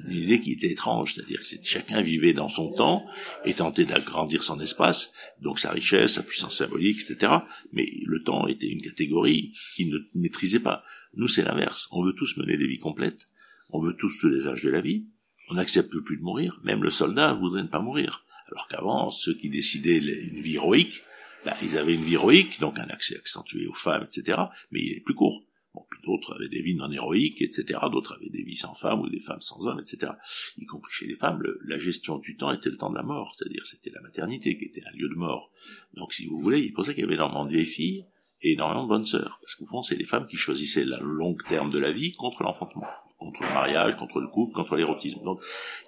Une 0.07 0.17
idée 0.17 0.39
qui 0.39 0.53
était 0.53 0.71
étrange, 0.71 1.15
c'est-à-dire 1.15 1.41
que 1.41 1.47
chacun 1.63 2.01
vivait 2.01 2.33
dans 2.33 2.49
son 2.49 2.71
temps 2.71 3.05
et 3.45 3.53
tentait 3.53 3.85
d'agrandir 3.85 4.43
son 4.43 4.59
espace, 4.59 5.13
donc 5.41 5.59
sa 5.59 5.71
richesse, 5.71 6.13
sa 6.13 6.23
puissance 6.23 6.57
symbolique, 6.57 7.01
etc. 7.01 7.33
Mais 7.73 7.87
le 8.05 8.23
temps 8.23 8.47
était 8.47 8.69
une 8.69 8.81
catégorie 8.81 9.53
qui 9.75 9.85
ne 9.85 9.97
maîtrisait 10.15 10.59
pas. 10.59 10.83
Nous, 11.15 11.27
c'est 11.27 11.43
l'inverse. 11.43 11.87
On 11.91 12.03
veut 12.03 12.13
tous 12.13 12.37
mener 12.37 12.57
des 12.57 12.67
vies 12.67 12.79
complètes. 12.79 13.27
On 13.69 13.81
veut 13.81 13.95
tous 13.97 14.17
tous 14.19 14.29
les 14.29 14.47
âges 14.47 14.63
de 14.63 14.69
la 14.69 14.81
vie. 14.81 15.05
On 15.49 15.55
n'accepte 15.55 15.95
plus 15.99 16.17
de 16.17 16.23
mourir. 16.23 16.59
Même 16.63 16.83
le 16.83 16.89
soldat 16.89 17.33
voudrait 17.33 17.63
ne 17.63 17.67
pas 17.67 17.79
mourir. 17.79 18.25
Alors 18.47 18.67
qu'avant, 18.67 19.11
ceux 19.11 19.33
qui 19.33 19.49
décidaient 19.49 19.97
une 19.97 20.41
vie 20.41 20.55
héroïque, 20.55 21.03
ben, 21.45 21.53
ils 21.61 21.77
avaient 21.77 21.95
une 21.95 22.03
vie 22.03 22.13
héroïque, 22.13 22.59
donc 22.59 22.77
un 22.77 22.87
accès 22.87 23.17
accentué 23.17 23.65
aux 23.67 23.73
femmes, 23.73 24.03
etc., 24.03 24.39
mais 24.71 24.79
il 24.81 24.97
est 24.97 24.99
plus 24.99 25.15
court. 25.15 25.43
D'autres 26.03 26.35
avaient 26.35 26.49
des 26.49 26.61
vies 26.61 26.75
non 26.75 26.91
héroïques, 26.91 27.41
etc., 27.41 27.79
d'autres 27.91 28.15
avaient 28.15 28.29
des 28.29 28.43
vies 28.43 28.55
sans 28.55 28.73
femmes 28.73 29.01
ou 29.01 29.09
des 29.09 29.19
femmes 29.19 29.41
sans 29.41 29.65
hommes, 29.65 29.79
etc. 29.79 30.13
Y 30.57 30.65
compris 30.65 30.91
chez 30.91 31.07
les 31.07 31.15
femmes, 31.15 31.41
la 31.65 31.77
gestion 31.77 32.17
du 32.17 32.37
temps 32.37 32.51
était 32.51 32.69
le 32.69 32.77
temps 32.77 32.89
de 32.89 32.95
la 32.95 33.03
mort, 33.03 33.35
c'est-à-dire 33.35 33.65
c'était 33.65 33.91
la 33.91 34.01
maternité 34.01 34.57
qui 34.57 34.65
était 34.65 34.83
un 34.91 34.97
lieu 34.97 35.09
de 35.09 35.15
mort. 35.15 35.51
Donc 35.93 36.13
si 36.13 36.25
vous 36.25 36.39
voulez, 36.39 36.61
il 36.61 36.73
pensait 36.73 36.93
qu'il 36.93 37.03
y 37.03 37.05
avait 37.05 37.15
énormément 37.15 37.45
de 37.45 37.51
vieilles 37.51 37.65
filles 37.65 38.05
et 38.41 38.53
énormément 38.53 38.83
de 38.83 38.89
bonnes 38.89 39.05
sœurs, 39.05 39.39
parce 39.41 39.55
qu'au 39.55 39.65
fond, 39.65 39.83
c'est 39.83 39.95
les 39.95 40.05
femmes 40.05 40.27
qui 40.27 40.37
choisissaient 40.37 40.85
le 40.85 40.97
long 40.99 41.35
terme 41.47 41.69
de 41.69 41.77
la 41.77 41.91
vie 41.91 42.13
contre 42.13 42.43
l'enfantement. 42.43 42.87
contre 43.19 43.43
le 43.43 43.49
mariage, 43.49 43.97
contre 43.97 44.19
le 44.19 44.27
couple, 44.27 44.55
contre 44.55 44.75
l'érotisme. 44.75 45.23
Donc, 45.23 45.39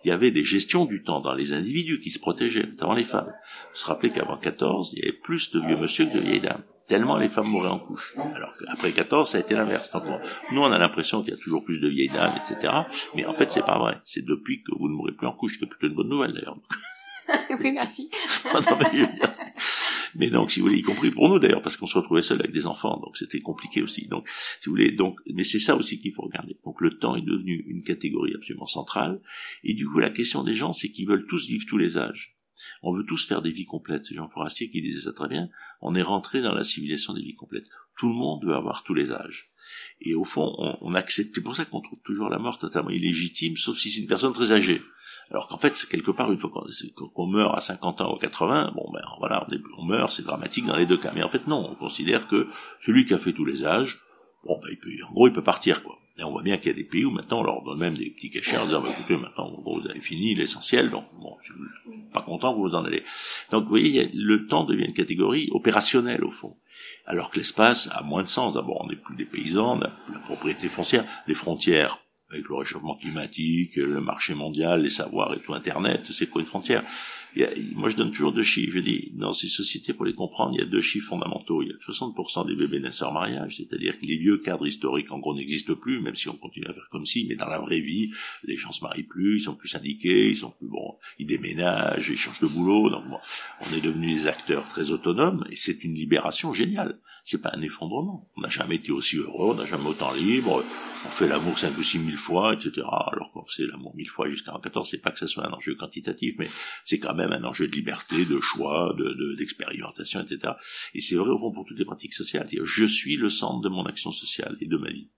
il 0.05 0.09
y 0.09 0.11
avait 0.11 0.29
des 0.29 0.43
gestions 0.43 0.85
du 0.85 1.01
temps 1.01 1.19
dans 1.19 1.33
les 1.33 1.51
individus 1.51 1.99
qui 1.99 2.11
se 2.11 2.19
protégeaient, 2.19 2.67
notamment 2.67 2.93
les 2.93 3.03
femmes. 3.03 3.33
Vous 3.71 3.79
se 3.79 3.87
rappelez 3.87 4.11
qu'avant 4.11 4.37
14, 4.37 4.93
il 4.93 4.99
y 4.99 5.01
avait 5.01 5.17
plus 5.17 5.49
de 5.49 5.59
vieux 5.59 5.75
monsieur 5.75 6.05
que 6.05 6.13
de 6.13 6.19
vieilles 6.19 6.41
dames 6.41 6.63
tellement 6.93 7.17
les 7.17 7.27
femmes 7.27 7.47
mouraient 7.47 7.69
en 7.69 7.79
couche. 7.79 8.13
Alors 8.35 8.53
qu'après 8.53 8.91
14, 8.91 9.27
ça 9.27 9.39
a 9.39 9.41
été 9.41 9.55
l'inverse. 9.55 9.91
nous, 10.51 10.61
on 10.61 10.71
a 10.71 10.77
l'impression 10.77 11.23
qu'il 11.23 11.31
y 11.31 11.33
a 11.33 11.39
toujours 11.39 11.63
plus 11.63 11.79
de 11.79 11.89
vieilles 11.89 12.09
dames, 12.09 12.33
etc. 12.37 12.71
Mais 13.15 13.25
en 13.25 13.33
fait, 13.33 13.49
c'est 13.49 13.65
pas 13.65 13.79
vrai. 13.79 13.97
C'est 14.03 14.23
depuis 14.23 14.61
que 14.61 14.71
vous 14.77 14.87
ne 14.89 14.93
mourrez 14.93 15.13
plus 15.13 15.25
en 15.25 15.33
couche. 15.33 15.57
C'est 15.59 15.65
plutôt 15.65 15.87
une 15.87 15.95
bonne 15.95 16.09
nouvelle, 16.09 16.33
d'ailleurs. 16.33 16.59
oui, 17.49 17.71
merci. 17.71 18.11
mais 20.15 20.29
donc, 20.29 20.51
si 20.51 20.59
vous 20.59 20.67
voulez, 20.67 20.79
y 20.79 20.81
compris 20.83 21.09
pour 21.09 21.29
nous 21.29 21.39
d'ailleurs, 21.39 21.61
parce 21.63 21.77
qu'on 21.77 21.87
se 21.87 21.97
retrouvait 21.97 22.21
seul 22.21 22.39
avec 22.41 22.51
des 22.51 22.67
enfants, 22.67 22.99
donc 23.03 23.17
c'était 23.17 23.39
compliqué 23.39 23.81
aussi. 23.81 24.07
Donc, 24.07 24.27
si 24.29 24.67
vous 24.67 24.73
voulez, 24.73 24.91
donc, 24.91 25.19
mais 25.33 25.45
c'est 25.45 25.59
ça 25.59 25.75
aussi 25.75 25.99
qu'il 25.99 26.11
faut 26.11 26.23
regarder. 26.23 26.57
Donc, 26.65 26.79
le 26.81 26.97
temps 26.99 27.15
est 27.15 27.25
devenu 27.25 27.63
une 27.69 27.81
catégorie 27.81 28.33
absolument 28.35 28.67
centrale, 28.67 29.21
et 29.63 29.73
du 29.73 29.87
coup, 29.87 29.99
la 29.99 30.09
question 30.09 30.43
des 30.43 30.53
gens, 30.53 30.73
c'est 30.73 30.89
qu'ils 30.89 31.07
veulent 31.07 31.25
tous 31.25 31.47
vivre 31.47 31.65
tous 31.67 31.77
les 31.77 31.97
âges. 31.97 32.35
On 32.81 32.93
veut 32.93 33.05
tous 33.05 33.27
faire 33.27 33.41
des 33.41 33.51
vies 33.51 33.65
complètes. 33.65 34.05
C'est 34.05 34.15
Jean 34.15 34.29
Forastier 34.29 34.69
qui 34.69 34.81
disait 34.81 35.01
ça 35.01 35.13
très 35.13 35.27
bien. 35.27 35.49
On 35.81 35.95
est 35.95 36.01
rentré 36.01 36.41
dans 36.41 36.53
la 36.53 36.63
civilisation 36.63 37.13
des 37.13 37.21
vies 37.21 37.35
complètes. 37.35 37.67
Tout 37.97 38.09
le 38.09 38.15
monde 38.15 38.45
veut 38.45 38.55
avoir 38.55 38.83
tous 38.83 38.93
les 38.93 39.11
âges. 39.11 39.51
Et 40.01 40.13
au 40.15 40.23
fond, 40.23 40.55
on, 40.81 40.93
accepte. 40.93 41.31
C'est 41.35 41.41
pour 41.41 41.55
ça 41.55 41.65
qu'on 41.65 41.81
trouve 41.81 41.99
toujours 42.03 42.29
la 42.29 42.37
mort 42.37 42.59
totalement 42.59 42.89
illégitime, 42.89 43.57
sauf 43.57 43.77
si 43.77 43.89
c'est 43.89 44.01
une 44.01 44.07
personne 44.07 44.33
très 44.33 44.51
âgée. 44.51 44.81
Alors 45.31 45.47
qu'en 45.47 45.57
fait, 45.57 45.87
quelque 45.89 46.11
part, 46.11 46.31
une 46.31 46.37
fois 46.37 46.51
qu'on 47.13 47.27
meurt 47.27 47.57
à 47.57 47.61
50 47.61 48.01
ans 48.01 48.13
ou 48.13 48.19
80, 48.19 48.73
bon 48.75 48.89
ben 48.93 49.01
voilà, 49.19 49.47
on, 49.49 49.81
on 49.81 49.85
meurt, 49.85 50.11
c'est 50.11 50.23
dramatique 50.23 50.65
dans 50.65 50.75
les 50.75 50.85
deux 50.85 50.97
cas. 50.97 51.11
Mais 51.15 51.23
en 51.23 51.29
fait, 51.29 51.47
non, 51.47 51.71
on 51.71 51.75
considère 51.75 52.27
que 52.27 52.47
celui 52.81 53.05
qui 53.05 53.13
a 53.13 53.17
fait 53.17 53.33
tous 53.33 53.45
les 53.45 53.65
âges, 53.65 53.99
bon 54.43 54.59
ben 54.61 54.69
il 54.71 54.77
peut, 54.77 54.89
en 55.07 55.11
gros, 55.11 55.27
il 55.27 55.33
peut 55.33 55.43
partir 55.43 55.81
quoi. 55.81 55.97
Et 56.17 56.23
on 56.23 56.31
voit 56.31 56.43
bien 56.43 56.57
qu'il 56.57 56.67
y 56.67 56.71
a 56.71 56.77
des 56.77 56.83
pays 56.83 57.05
où 57.05 57.11
maintenant 57.11 57.39
on 57.39 57.43
leur 57.43 57.63
donne 57.63 57.79
même 57.79 57.97
des 57.97 58.11
petits 58.11 58.29
cachets 58.29 58.57
en 58.57 58.65
disant 58.65 58.81
bah, 58.81 58.89
écoutez 58.91 59.17
maintenant 59.17 59.51
vous 59.65 59.81
avez 59.89 59.99
fini 59.99 60.35
l'essentiel 60.35 60.91
donc 60.91 61.05
bon 61.19 61.35
je 61.41 61.53
suis 61.53 62.03
pas 62.13 62.21
content 62.21 62.53
vous 62.53 62.69
vous 62.69 62.75
en 62.75 62.85
allez. 62.85 63.03
Donc 63.51 63.63
vous 63.63 63.69
voyez 63.69 64.11
le 64.13 64.45
temps 64.45 64.63
devient 64.63 64.85
une 64.85 64.93
catégorie 64.93 65.49
opérationnelle 65.51 66.23
au 66.23 66.31
fond. 66.31 66.55
Alors 67.05 67.31
que 67.31 67.37
l'espace 67.37 67.89
a 67.91 68.03
moins 68.03 68.21
de 68.21 68.27
sens. 68.27 68.53
D'abord 68.53 68.81
on 68.81 68.87
n'est 68.87 68.95
plus 68.95 69.15
des 69.15 69.25
paysans, 69.25 69.75
la, 69.75 69.91
la 70.11 70.19
propriété 70.19 70.67
foncière, 70.67 71.05
les 71.27 71.33
frontières 71.33 72.02
avec 72.33 72.47
le 72.47 72.55
réchauffement 72.55 72.95
climatique, 72.95 73.75
le 73.75 74.01
marché 74.01 74.33
mondial, 74.33 74.81
les 74.81 74.89
savoirs 74.89 75.33
et 75.33 75.39
tout 75.39 75.53
Internet, 75.53 76.05
c'est 76.11 76.27
quoi 76.27 76.41
une 76.41 76.47
frontière 76.47 76.83
moi, 77.73 77.89
je 77.89 77.97
donne 77.97 78.11
toujours 78.11 78.31
deux 78.31 78.43
chiffres. 78.43 78.73
Je 78.75 78.79
dis, 78.79 79.11
dans 79.15 79.33
ces 79.33 79.47
sociétés, 79.47 79.93
pour 79.93 80.05
les 80.05 80.13
comprendre, 80.13 80.51
il 80.53 80.59
y 80.59 80.61
a 80.61 80.65
deux 80.65 80.81
chiffres 80.81 81.09
fondamentaux. 81.09 81.63
Il 81.63 81.69
y 81.69 81.71
a 81.71 81.75
60% 81.75 82.47
des 82.47 82.55
bébés 82.55 82.79
naissent 82.79 83.01
en 83.01 83.11
mariage, 83.11 83.57
c'est-à-dire 83.57 83.99
que 83.99 84.05
les 84.05 84.17
vieux 84.17 84.37
cadres 84.37 84.67
historiques, 84.67 85.11
en 85.11 85.19
gros, 85.19 85.35
n'existent 85.35 85.75
plus, 85.75 85.99
même 85.99 86.15
si 86.15 86.29
on 86.29 86.35
continue 86.35 86.67
à 86.67 86.73
faire 86.73 86.87
comme 86.91 87.05
si, 87.05 87.25
mais 87.27 87.35
dans 87.35 87.47
la 87.47 87.59
vraie 87.59 87.79
vie, 87.79 88.11
les 88.43 88.55
gens 88.55 88.71
se 88.71 88.83
marient 88.83 89.03
plus, 89.03 89.37
ils 89.37 89.43
sont 89.43 89.55
plus 89.55 89.69
syndiqués, 89.69 90.29
ils 90.29 90.37
sont 90.37 90.51
plus 90.51 90.67
bon, 90.67 90.97
ils 91.17 91.25
déménagent, 91.25 92.09
ils 92.09 92.17
changent 92.17 92.39
de 92.39 92.47
boulot. 92.47 92.89
Donc, 92.89 93.07
bon, 93.09 93.17
on 93.61 93.75
est 93.75 93.81
devenus 93.81 94.21
des 94.21 94.27
acteurs 94.27 94.67
très 94.69 94.91
autonomes, 94.91 95.45
et 95.49 95.55
c'est 95.55 95.83
une 95.83 95.95
libération 95.95 96.53
géniale. 96.53 96.99
C'est 97.25 97.41
pas 97.41 97.51
un 97.53 97.61
effondrement. 97.61 98.29
On 98.35 98.41
n'a 98.41 98.49
jamais 98.49 98.75
été 98.75 98.91
aussi 98.91 99.15
heureux, 99.15 99.51
on 99.51 99.55
n'a 99.55 99.65
jamais 99.65 99.87
autant 99.87 100.11
libre, 100.13 100.63
on 101.05 101.09
fait 101.09 101.27
l'amour 101.27 101.57
cinq 101.57 101.77
ou 101.77 101.83
six 101.83 101.97
mille 101.97 102.17
fois, 102.17 102.53
etc. 102.53 102.85
Alors 102.85 103.31
qu'on 103.31 103.43
fait 103.43 103.65
l'amour 103.65 103.95
mille 103.95 104.09
fois 104.09 104.29
jusqu'à 104.29 104.53
14, 104.61 104.89
c'est 104.89 105.01
pas 105.01 105.11
que 105.11 105.19
ce 105.19 105.27
soit 105.27 105.47
un 105.47 105.51
enjeu 105.53 105.75
quantitatif, 105.75 106.35
mais 106.37 106.49
c'est 106.83 106.99
quand 106.99 107.15
même 107.15 107.31
un 107.31 107.43
enjeu 107.45 107.67
de 107.67 107.75
liberté, 107.75 108.25
de 108.25 108.41
choix, 108.41 108.93
de 108.97 109.35
d'expérimentation, 109.37 110.21
etc. 110.21 110.53
Et 110.93 111.01
c'est 111.01 111.15
vrai 111.15 111.29
au 111.29 111.37
fond 111.37 111.51
pour 111.51 111.65
toutes 111.65 111.79
les 111.79 111.85
pratiques 111.85 112.13
sociales. 112.13 112.47
Je 112.63 112.85
suis 112.85 113.15
le 113.15 113.29
centre 113.29 113.61
de 113.61 113.69
mon 113.69 113.85
action 113.85 114.11
sociale 114.11 114.57
et 114.59 114.67
de 114.67 114.77
ma 114.77 114.89
vie. 114.89 115.09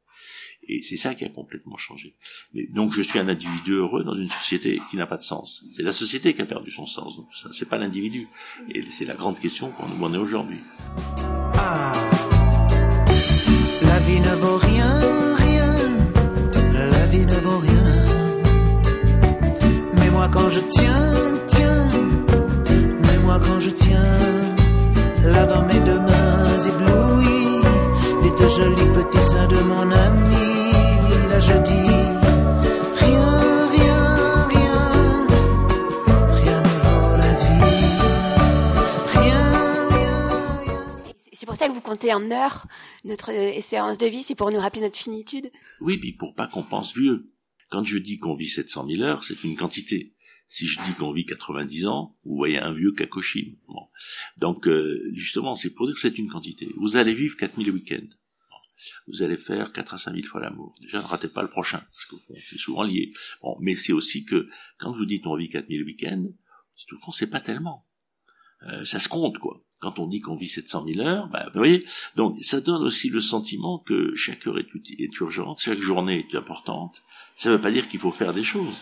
Et 0.68 0.82
c'est 0.82 0.98
ça 0.98 1.14
qui 1.16 1.26
a 1.26 1.30
complètement 1.30 1.78
changé. 1.78 2.16
Mais, 2.54 2.68
donc 2.68 2.94
je 2.94 3.02
suis 3.02 3.20
un 3.20 3.28
individu 3.28 3.74
heureux 3.74 4.04
dans 4.04 4.16
une 4.16 4.30
société 4.30 4.82
qui 4.90 4.98
n'a 4.98 5.06
pas 5.06 5.18
de 5.18 5.24
sens. 5.24 5.64
C'est 5.72 5.84
la 5.84 5.92
société 5.92 6.34
qui 6.34 6.42
a 6.42 6.46
perdu 6.46 6.72
son 6.72 6.86
sens. 6.86 7.18
Donc 7.18 7.28
ça, 7.34 7.50
c'est 7.52 7.70
pas 7.70 7.78
l'individu. 7.78 8.28
Et 8.70 8.82
c'est 8.92 9.06
la 9.06 9.16
grande 9.16 9.40
question 9.40 9.72
qu'on 9.72 9.88
nous 9.88 9.96
demande 9.96 10.16
aujourd'hui. 10.16 10.60
La 13.90 14.00
vie 14.08 14.20
ne 14.20 14.36
vaut 14.36 14.58
rien, 14.58 15.00
rien. 15.46 15.76
La 16.92 17.06
vie 17.08 17.26
ne 17.26 17.40
vaut 17.46 17.60
rien. 17.60 17.88
Mais 19.98 20.10
moi 20.12 20.30
quand 20.32 20.50
je 20.50 20.60
tiens 20.60 21.16
quand 23.40 23.60
je 23.60 23.70
tiens 23.70 23.85
en 42.14 42.32
heures 42.32 42.68
notre 43.04 43.30
espérance 43.30 43.98
de 43.98 44.08
vie, 44.08 44.24
c'est 44.24 44.36
pour 44.36 44.52
nous 44.52 44.60
rappeler 44.60 44.82
notre 44.82 44.98
finitude. 44.98 45.50
Oui, 45.82 45.98
puis 45.98 46.14
pour 46.14 46.36
pas 46.36 46.48
qu'on 46.48 46.64
pense 46.64 46.96
vieux. 46.96 47.32
Quand 47.70 47.84
je 47.84 47.98
dis 47.98 48.18
qu'on 48.18 48.36
vit 48.36 48.50
700 48.50 48.88
000 48.88 49.02
heures, 49.04 49.24
c'est 49.24 49.44
une 49.44 49.56
quantité. 49.56 50.16
Si 50.48 50.68
je 50.68 50.80
dis 50.82 50.94
qu'on 50.94 51.12
vit 51.12 51.26
90 51.26 51.88
ans, 51.88 52.16
vous 52.24 52.36
voyez 52.36 52.60
un 52.60 52.72
vieux. 52.72 52.94
Bon. 53.68 53.88
Donc, 54.38 54.68
euh, 54.68 55.02
justement, 55.14 55.56
c'est 55.56 55.72
pour 55.72 55.88
dire 55.88 55.96
que 55.96 56.02
c'est 56.02 56.18
une 56.18 56.30
quantité. 56.30 56.70
Vous 56.78 56.98
allez 56.98 57.16
vivre 57.16 57.36
4000 57.36 57.72
week-ends. 57.72 58.08
Vous 59.08 59.24
allez 59.24 59.38
faire 59.38 59.72
4 59.72 59.94
à 59.96 59.98
5000 59.98 60.26
fois 60.26 60.42
l'amour. 60.42 60.76
Déjà, 60.82 61.00
ne 61.00 61.08
ratez 61.08 61.30
pas 61.30 61.42
le 61.42 61.50
prochain, 61.50 61.80
parce 61.80 62.06
que 62.06 62.16
c'est 62.50 62.58
souvent 62.58 62.84
lié. 62.84 63.10
Bon, 63.42 63.58
mais 63.60 63.76
c'est 63.76 63.94
aussi 63.94 64.26
que, 64.26 64.48
quand 64.78 64.92
vous 64.92 65.06
dites 65.06 65.26
on 65.26 65.36
vit 65.36 65.50
4000 65.50 65.84
week-ends, 65.84 66.28
au 66.92 66.98
fond, 66.98 67.12
c'est 67.12 67.30
pas 67.30 67.40
tellement. 67.40 67.88
Euh, 68.64 68.86
ça 68.86 69.00
se 69.00 69.10
compte, 69.10 69.38
quoi. 69.40 69.62
Quand 69.80 70.00
on 70.00 70.08
dit 70.08 70.22
qu'on 70.22 70.36
vit 70.36 70.48
700 70.48 70.86
000 70.88 71.00
heures, 71.02 71.28
bah, 71.28 71.50
vous 71.54 71.60
voyez, 71.60 71.86
donc 72.16 72.42
ça 72.42 72.62
donne 72.62 72.82
aussi 72.82 73.10
le 73.10 73.20
sentiment 73.20 73.80
que 73.80 74.16
chaque 74.16 74.48
heure 74.48 74.58
est, 74.58 74.68
est 74.98 75.16
urgente, 75.20 75.60
chaque 75.60 75.82
journée 75.82 76.26
est 76.32 76.36
importante. 76.36 77.04
Ça 77.36 77.50
ne 77.50 77.56
veut 77.56 77.62
pas 77.62 77.72
dire 77.72 77.88
qu'il 77.90 78.00
faut 78.00 78.12
faire 78.12 78.34
des 78.34 78.44
choses 78.44 78.76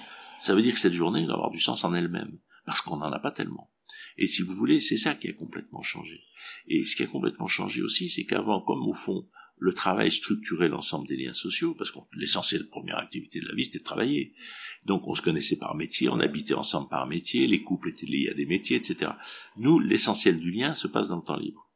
ça 0.43 0.55
veut 0.55 0.61
dire 0.61 0.73
que 0.73 0.79
cette 0.81 0.91
journée 0.91 1.25
doit 1.25 1.35
avoir 1.35 1.51
du 1.51 1.61
sens 1.61 1.85
en 1.85 1.93
elle-même, 1.93 2.37
parce 2.65 2.81
qu'on 2.81 2.97
n'en 2.97 3.13
a 3.13 3.19
pas 3.19 3.31
tellement. 3.31 3.71
Et 4.17 4.27
si 4.27 4.41
vous 4.41 4.53
voulez, 4.53 4.81
c'est 4.81 4.97
ça 4.97 5.15
qui 5.15 5.29
a 5.29 5.33
complètement 5.33 5.81
changé. 5.81 6.21
Et 6.67 6.83
ce 6.85 6.97
qui 6.97 7.03
a 7.03 7.07
complètement 7.07 7.47
changé 7.47 7.81
aussi, 7.81 8.09
c'est 8.09 8.25
qu'avant, 8.25 8.59
comme 8.59 8.85
au 8.85 8.93
fond, 8.93 9.25
le 9.63 9.73
travail 9.73 10.11
structurait 10.11 10.67
l'ensemble 10.67 11.07
des 11.07 11.15
liens 11.15 11.31
sociaux, 11.31 11.73
parce 11.73 11.89
que 11.89 11.99
l'essentiel 12.17 12.67
première 12.67 12.97
activité 12.97 13.39
de 13.39 13.47
la 13.47 13.55
vie, 13.55 13.63
c'était 13.63 13.79
de 13.79 13.85
travailler. 13.85 14.33
Donc 14.85 15.07
on 15.07 15.15
se 15.15 15.21
connaissait 15.21 15.55
par 15.55 15.73
métier, 15.73 16.09
on 16.09 16.19
habitait 16.19 16.53
ensemble 16.53 16.89
par 16.89 17.07
métier, 17.07 17.47
les 17.47 17.63
couples 17.63 17.91
étaient 17.91 18.05
liés 18.05 18.27
à 18.29 18.33
des 18.33 18.45
métiers, 18.45 18.75
etc. 18.75 19.11
Nous, 19.55 19.79
l'essentiel 19.79 20.37
du 20.37 20.51
lien 20.51 20.73
se 20.73 20.87
passe 20.87 21.07
dans 21.07 21.15
le 21.15 21.23
temps 21.23 21.37
libre. 21.37 21.71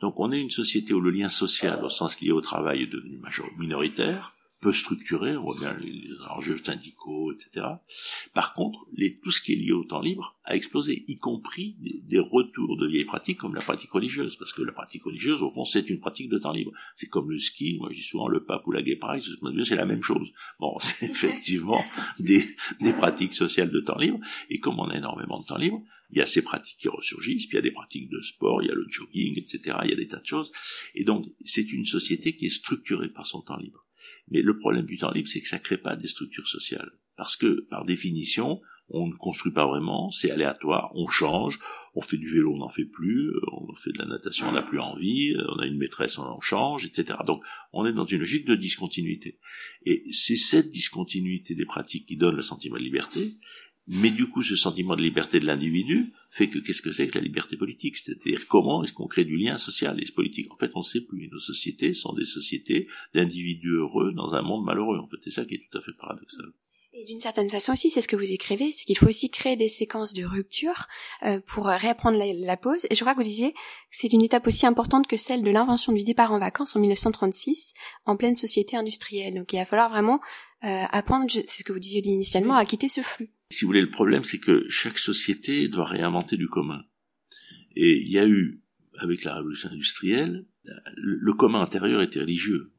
Donc 0.00 0.14
on 0.18 0.32
est 0.32 0.40
une 0.40 0.48
société 0.48 0.94
où 0.94 1.00
le 1.02 1.10
lien 1.10 1.28
social, 1.28 1.84
au 1.84 1.90
sens 1.90 2.18
lié 2.18 2.32
au 2.32 2.40
travail, 2.40 2.84
est 2.84 2.86
devenu 2.86 3.20
minoritaire, 3.58 4.32
peu 4.60 4.72
structuré, 4.72 5.36
on 5.36 5.42
voit 5.42 5.56
bien 5.58 5.78
les, 5.78 6.08
enjeux 6.30 6.58
syndicaux, 6.58 7.32
etc. 7.32 7.66
Par 8.34 8.54
contre, 8.54 8.86
les, 8.92 9.18
tout 9.18 9.30
ce 9.30 9.40
qui 9.40 9.52
est 9.52 9.56
lié 9.56 9.72
au 9.72 9.84
temps 9.84 10.00
libre 10.00 10.36
a 10.44 10.56
explosé, 10.56 11.04
y 11.06 11.16
compris 11.16 11.76
des, 11.80 12.18
retours 12.18 12.76
de 12.76 12.86
vieilles 12.86 13.04
pratiques 13.04 13.38
comme 13.38 13.54
la 13.54 13.60
pratique 13.60 13.90
religieuse, 13.90 14.36
parce 14.36 14.52
que 14.52 14.62
la 14.62 14.72
pratique 14.72 15.04
religieuse, 15.04 15.42
au 15.42 15.50
fond, 15.50 15.64
c'est 15.64 15.88
une 15.88 16.00
pratique 16.00 16.28
de 16.28 16.38
temps 16.38 16.52
libre. 16.52 16.72
C'est 16.96 17.08
comme 17.08 17.30
le 17.30 17.38
ski, 17.38 17.76
moi 17.78 17.88
je 17.92 17.98
dis 17.98 18.02
souvent 18.02 18.28
le 18.28 18.44
pape 18.44 18.66
ou 18.66 18.72
la 18.72 18.82
gay 18.82 18.96
pride, 18.96 19.22
c'est 19.22 19.76
la 19.76 19.86
même 19.86 20.02
chose. 20.02 20.32
Bon, 20.58 20.76
c'est 20.80 21.06
effectivement 21.06 21.82
des, 22.18 22.44
des 22.80 22.92
pratiques 22.92 23.34
sociales 23.34 23.70
de 23.70 23.80
temps 23.80 23.98
libre, 23.98 24.18
et 24.50 24.58
comme 24.58 24.78
on 24.78 24.88
a 24.88 24.96
énormément 24.96 25.40
de 25.40 25.46
temps 25.46 25.58
libre, 25.58 25.82
il 26.10 26.18
y 26.18 26.20
a 26.22 26.26
ces 26.26 26.42
pratiques 26.42 26.78
qui 26.78 26.88
ressurgissent, 26.88 27.46
puis 27.46 27.56
il 27.56 27.58
y 27.58 27.58
a 27.58 27.62
des 27.62 27.70
pratiques 27.70 28.08
de 28.08 28.20
sport, 28.22 28.62
il 28.62 28.68
y 28.68 28.70
a 28.70 28.74
le 28.74 28.86
jogging, 28.88 29.38
etc., 29.38 29.76
il 29.84 29.90
y 29.90 29.92
a 29.92 29.96
des 29.96 30.08
tas 30.08 30.20
de 30.20 30.26
choses. 30.26 30.50
Et 30.94 31.04
donc, 31.04 31.26
c'est 31.44 31.70
une 31.72 31.84
société 31.84 32.34
qui 32.34 32.46
est 32.46 32.50
structurée 32.50 33.08
par 33.08 33.26
son 33.26 33.42
temps 33.42 33.58
libre. 33.58 33.84
Mais 34.30 34.42
le 34.42 34.58
problème 34.58 34.86
du 34.86 34.98
temps 34.98 35.10
libre, 35.10 35.28
c'est 35.28 35.40
que 35.40 35.48
ça 35.48 35.58
crée 35.58 35.78
pas 35.78 35.96
des 35.96 36.08
structures 36.08 36.46
sociales. 36.46 36.90
Parce 37.16 37.36
que, 37.36 37.66
par 37.68 37.84
définition, 37.84 38.60
on 38.90 39.06
ne 39.06 39.14
construit 39.14 39.52
pas 39.52 39.66
vraiment, 39.66 40.10
c'est 40.10 40.30
aléatoire, 40.30 40.90
on 40.94 41.08
change, 41.08 41.58
on 41.94 42.00
fait 42.00 42.16
du 42.16 42.26
vélo, 42.26 42.54
on 42.54 42.58
n'en 42.58 42.68
fait 42.68 42.86
plus, 42.86 43.32
on 43.52 43.74
fait 43.74 43.92
de 43.92 43.98
la 43.98 44.06
natation, 44.06 44.48
on 44.48 44.52
n'a 44.52 44.62
plus 44.62 44.80
envie, 44.80 45.34
on 45.48 45.58
a 45.58 45.66
une 45.66 45.76
maîtresse, 45.76 46.18
on 46.18 46.22
en 46.22 46.40
change, 46.40 46.86
etc. 46.86 47.18
Donc 47.26 47.42
on 47.72 47.84
est 47.86 47.92
dans 47.92 48.06
une 48.06 48.20
logique 48.20 48.46
de 48.46 48.54
discontinuité. 48.54 49.38
Et 49.84 50.04
c'est 50.12 50.36
cette 50.36 50.70
discontinuité 50.70 51.54
des 51.54 51.66
pratiques 51.66 52.06
qui 52.06 52.16
donne 52.16 52.36
le 52.36 52.42
sentiment 52.42 52.76
de 52.76 52.82
liberté, 52.82 53.34
mais 53.90 54.10
du 54.10 54.28
coup, 54.28 54.42
ce 54.42 54.54
sentiment 54.54 54.96
de 54.96 55.02
liberté 55.02 55.40
de 55.40 55.46
l'individu 55.46 56.12
fait 56.30 56.50
que 56.50 56.58
qu'est-ce 56.58 56.82
que 56.82 56.92
c'est 56.92 57.08
que 57.08 57.16
la 57.16 57.24
liberté 57.24 57.56
politique? 57.56 57.96
C'est-à-dire 57.96 58.46
comment 58.46 58.84
est-ce 58.84 58.92
qu'on 58.92 59.06
crée 59.06 59.24
du 59.24 59.38
lien 59.38 59.56
social? 59.56 59.98
Et 59.98 60.12
politique 60.12 60.52
En 60.52 60.56
fait, 60.56 60.70
on 60.74 60.80
ne 60.80 60.84
sait 60.84 61.00
plus. 61.00 61.28
Nos 61.28 61.40
sociétés 61.40 61.94
sont 61.94 62.12
des 62.12 62.26
sociétés 62.26 62.86
d'individus 63.14 63.76
heureux 63.76 64.12
dans 64.12 64.34
un 64.34 64.42
monde 64.42 64.64
malheureux. 64.64 64.98
En 64.98 65.06
fait, 65.06 65.16
c'est 65.24 65.30
ça 65.30 65.46
qui 65.46 65.54
est 65.54 65.64
tout 65.70 65.78
à 65.78 65.80
fait 65.80 65.92
paradoxal. 65.98 66.52
Et 66.92 67.04
d'une 67.04 67.20
certaine 67.20 67.48
façon 67.48 67.72
aussi, 67.72 67.90
c'est 67.90 68.00
ce 68.02 68.08
que 68.08 68.16
vous 68.16 68.30
écrivez, 68.30 68.72
c'est 68.72 68.84
qu'il 68.84 68.98
faut 68.98 69.06
aussi 69.06 69.30
créer 69.30 69.56
des 69.56 69.68
séquences 69.68 70.12
de 70.12 70.24
rupture 70.24 70.86
euh, 71.22 71.40
pour 71.46 71.66
réapprendre 71.66 72.18
la, 72.18 72.56
pause. 72.56 72.86
Et 72.90 72.94
je 72.94 73.00
crois 73.00 73.14
que 73.14 73.18
vous 73.18 73.24
disiez 73.24 73.52
que 73.52 73.58
c'est 73.90 74.12
une 74.12 74.22
étape 74.22 74.46
aussi 74.46 74.66
importante 74.66 75.06
que 75.06 75.16
celle 75.16 75.42
de 75.42 75.50
l'invention 75.50 75.92
du 75.92 76.02
départ 76.02 76.32
en 76.32 76.38
vacances 76.38 76.76
en 76.76 76.80
1936, 76.80 77.72
en 78.04 78.16
pleine 78.16 78.36
société 78.36 78.76
industrielle. 78.76 79.34
Donc 79.34 79.52
il 79.52 79.58
va 79.58 79.64
falloir 79.64 79.88
vraiment 79.88 80.20
euh, 80.64 80.84
apprendre, 80.90 81.26
c'est 81.30 81.48
ce 81.48 81.62
que 81.62 81.72
vous 81.72 81.78
disiez 81.78 82.02
initialement, 82.04 82.54
à 82.54 82.64
quitter 82.64 82.88
ce 82.88 83.00
flux. 83.00 83.30
Si 83.50 83.64
vous 83.64 83.68
voulez, 83.68 83.80
le 83.80 83.90
problème, 83.90 84.24
c'est 84.24 84.38
que 84.38 84.68
chaque 84.68 84.98
société 84.98 85.68
doit 85.68 85.86
réinventer 85.86 86.36
du 86.36 86.48
commun. 86.48 86.84
Et 87.76 87.98
il 87.98 88.10
y 88.10 88.18
a 88.18 88.26
eu, 88.26 88.62
avec 88.98 89.24
la 89.24 89.36
révolution 89.36 89.70
industrielle, 89.70 90.46
le 90.96 91.32
commun 91.32 91.60
intérieur 91.62 92.02
était 92.02 92.20
religieux 92.20 92.72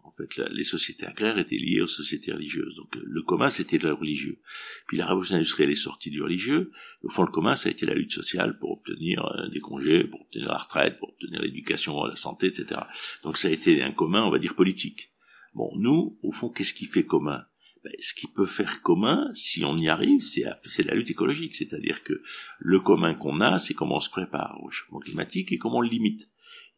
les 0.52 0.64
sociétés 0.64 1.06
agraires 1.06 1.38
étaient 1.38 1.58
liées 1.58 1.82
aux 1.82 1.88
sociétés 1.88 2.32
religieuses. 2.32 2.76
Donc 2.76 2.96
le 2.96 3.22
commun, 3.22 3.50
c'était 3.50 3.78
le 3.78 3.94
religieux. 3.94 4.40
Puis 4.88 4.98
la 4.98 5.06
révolution 5.06 5.36
industrielle 5.36 5.72
est 5.72 5.76
sortie 5.76 6.10
du 6.10 6.22
religieux. 6.22 6.72
Au 7.04 7.10
fond, 7.10 7.24
le 7.24 7.32
commun, 7.32 7.56
ça 7.56 7.70
a 7.70 7.72
été 7.72 7.86
la 7.86 7.94
lutte 7.94 8.12
sociale 8.12 8.58
pour 8.60 8.72
obtenir 8.72 9.26
euh, 9.26 9.50
des 9.50 9.60
congés, 9.60 10.04
pour 10.04 10.22
obtenir 10.22 10.48
la 10.48 10.58
retraite, 10.58 10.98
pour 11.00 11.10
obtenir 11.10 11.42
l'éducation, 11.42 12.04
la 12.06 12.16
santé, 12.16 12.48
etc. 12.48 12.82
Donc 13.24 13.38
ça 13.38 13.48
a 13.48 13.52
été 13.52 13.82
un 13.82 13.92
commun, 13.92 14.24
on 14.24 14.32
va 14.32 14.40
dire, 14.40 14.56
politique. 14.56 15.12
Bon, 15.54 15.72
nous, 15.78 16.18
au 16.22 16.32
fond, 16.32 16.50
qu'est-ce 16.50 16.74
qui 16.74 16.86
fait 16.86 17.04
commun? 17.04 17.46
Ben, 17.84 17.94
ce 18.00 18.14
qui 18.14 18.28
peut 18.28 18.46
faire 18.46 18.82
commun, 18.82 19.30
si 19.34 19.64
on 19.64 19.78
y 19.78 19.88
arrive, 19.90 20.22
c'est 20.22 20.44
la 20.86 20.96
lutte 20.96 21.10
écologique. 21.10 21.56
C'est-à-dire 21.56 22.04
que 22.04 22.22
le 22.60 22.80
commun 22.80 23.14
qu'on 23.14 23.42
a, 23.42 23.60
c'est 23.60 23.74
comment 23.74 23.98
on 23.98 24.02
se 24.02 24.10
prépare 24.10 24.60
au 24.64 24.70
changement 24.70 25.00
climatique 25.00 25.52
et 25.52 25.58
comment 25.58 25.78
on 25.78 25.82
le 25.82 25.90
limite. 25.90 26.30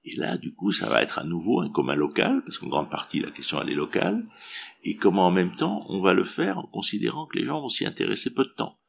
Et 0.03 0.15
là, 0.15 0.38
du 0.38 0.53
coup, 0.53 0.72
ça 0.72 0.89
va 0.89 1.03
être 1.03 1.20
à 1.20 1.24
nouveau 1.24 1.62
un 1.62 1.70
commun 1.70 1.96
local, 1.96 2.41
parce 2.43 2.58
qu'en 2.58 2.67
grande 2.67 2.89
partie, 2.89 3.20
la 3.20 3.29
question, 3.29 3.62
elle 3.62 3.70
est 3.70 3.75
locale, 3.75 4.25
et 4.84 4.96
comment 4.96 5.27
en 5.27 5.31
même 5.31 5.55
temps, 5.55 5.86
on 5.89 6.01
va 6.01 6.13
le 6.13 6.24
faire 6.24 6.58
en 6.58 6.65
considérant 6.65 7.27
que 7.27 7.38
les 7.38 7.46
gens 7.46 7.62
vont 7.62 7.70
s'y 7.70 7.86
intéresser 7.86 8.34
peu 8.34 8.43
de 8.43 8.50
temps. 8.50 8.79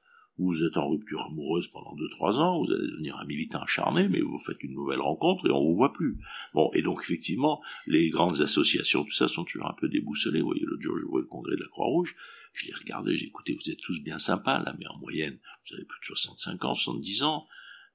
Vous 0.44 0.64
êtes 0.64 0.76
en 0.76 0.88
rupture 0.88 1.22
amoureuse 1.22 1.68
pendant 1.68 1.94
deux, 1.94 2.08
trois 2.10 2.36
ans, 2.36 2.62
vous 2.62 2.72
allez 2.72 2.88
devenir 2.88 3.16
un 3.16 3.24
militant 3.24 3.62
acharné, 3.62 4.08
mais 4.08 4.20
vous 4.20 4.38
faites 4.38 4.62
une 4.64 4.72
nouvelle 4.72 5.00
rencontre 5.00 5.46
et 5.46 5.52
on 5.52 5.62
vous 5.62 5.76
voit 5.76 5.92
plus. 5.92 6.18
Bon, 6.52 6.68
et 6.74 6.82
donc, 6.82 7.00
effectivement, 7.02 7.62
les 7.86 8.10
grandes 8.10 8.40
associations, 8.40 9.04
tout 9.04 9.12
ça, 9.12 9.28
sont 9.28 9.44
toujours 9.44 9.68
un 9.68 9.74
peu 9.74 9.88
déboussolées. 9.88 10.40
Vous 10.40 10.48
voyez, 10.48 10.64
l'autre 10.64 10.82
jour, 10.82 10.98
je 10.98 11.06
vois 11.06 11.20
le 11.20 11.26
congrès 11.26 11.54
de 11.54 11.60
la 11.60 11.68
Croix-Rouge, 11.68 12.16
je 12.54 12.66
les 12.66 12.74
regardais, 12.74 13.14
j'ai 13.14 13.26
écouté, 13.26 13.54
vous 13.54 13.70
êtes 13.70 13.78
tous 13.78 14.02
bien 14.02 14.18
sympas, 14.18 14.58
là, 14.58 14.74
mais 14.78 14.86
en 14.88 14.98
moyenne, 14.98 15.38
vous 15.68 15.76
avez 15.76 15.84
plus 15.84 16.00
de 16.00 16.06
65 16.06 16.64
ans, 16.64 16.74
70 16.74 17.22
ans, 17.22 17.46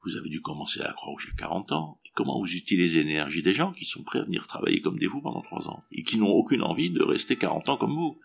vous 0.06 0.16
avez 0.16 0.30
dû 0.30 0.42
commencer 0.42 0.80
à 0.80 0.86
la 0.86 0.94
Croix-Rouge 0.94 1.30
à 1.34 1.38
40 1.38 1.74
ans. 1.74 2.00
Comment 2.18 2.40
vous 2.40 2.52
utilisez 2.52 3.04
l'énergie 3.04 3.44
des 3.44 3.54
gens 3.54 3.74
qui 3.74 3.86
sont 3.86 4.02
prêts 4.02 4.18
à 4.18 4.24
venir 4.24 4.48
travailler 4.48 4.82
comme 4.82 4.98
des 4.98 5.06
fous 5.06 5.22
pendant 5.22 5.44
3 5.44 5.70
ans 5.70 5.84
et 5.92 6.02
qui 6.02 6.18
n'ont 6.18 6.32
aucune 6.32 6.64
envie 6.64 6.90
de 6.90 7.04
rester 7.04 7.36
40 7.36 7.70
ans 7.70 7.78
comme 7.78 7.94
vous. 7.94 8.18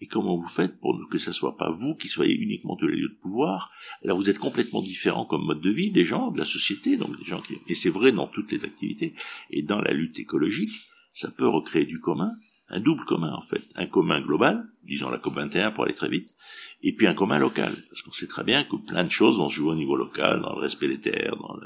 Et 0.00 0.06
comment 0.06 0.36
vous 0.36 0.48
faites 0.48 0.78
pour 0.78 1.00
que 1.08 1.16
ce 1.16 1.32
soit 1.32 1.56
pas 1.56 1.70
vous 1.70 1.94
qui 1.94 2.08
soyez 2.08 2.34
uniquement 2.34 2.76
les 2.82 2.88
lieux 2.88 3.08
de 3.08 3.22
pouvoir? 3.22 3.72
Alors 4.04 4.18
vous 4.18 4.28
êtes 4.28 4.38
complètement 4.38 4.82
différent 4.82 5.24
comme 5.24 5.46
mode 5.46 5.62
de 5.62 5.70
vie 5.70 5.90
des 5.90 6.04
gens, 6.04 6.30
de 6.30 6.36
la 6.36 6.44
société, 6.44 6.98
donc 6.98 7.18
des 7.18 7.24
gens 7.24 7.40
qui... 7.40 7.54
Et 7.68 7.74
c'est 7.74 7.88
vrai 7.88 8.12
dans 8.12 8.26
toutes 8.26 8.52
les 8.52 8.66
activités. 8.66 9.14
Et 9.48 9.62
dans 9.62 9.80
la 9.80 9.94
lutte 9.94 10.18
écologique, 10.18 10.68
ça 11.14 11.30
peut 11.30 11.48
recréer 11.48 11.86
du 11.86 12.00
commun, 12.00 12.32
un 12.70 12.80
double 12.80 13.04
commun 13.04 13.32
en 13.32 13.40
fait, 13.40 13.62
un 13.74 13.86
commun 13.86 14.20
global, 14.20 14.66
disons 14.84 15.08
la 15.08 15.18
COP21 15.18 15.72
pour 15.72 15.84
aller 15.84 15.94
très 15.94 16.08
vite, 16.08 16.34
et 16.82 16.94
puis 16.94 17.06
un 17.06 17.14
commun 17.14 17.38
local, 17.38 17.72
parce 17.88 18.02
qu'on 18.02 18.12
sait 18.12 18.26
très 18.26 18.44
bien 18.44 18.64
que 18.64 18.76
plein 18.76 19.04
de 19.04 19.10
choses 19.10 19.38
vont 19.38 19.48
se 19.48 19.56
jouer 19.56 19.72
au 19.72 19.74
niveau 19.74 19.96
local, 19.96 20.40
dans 20.40 20.54
le 20.54 20.60
respect 20.60 20.88
des 20.88 21.00
terres, 21.00 21.36
dans 21.36 21.56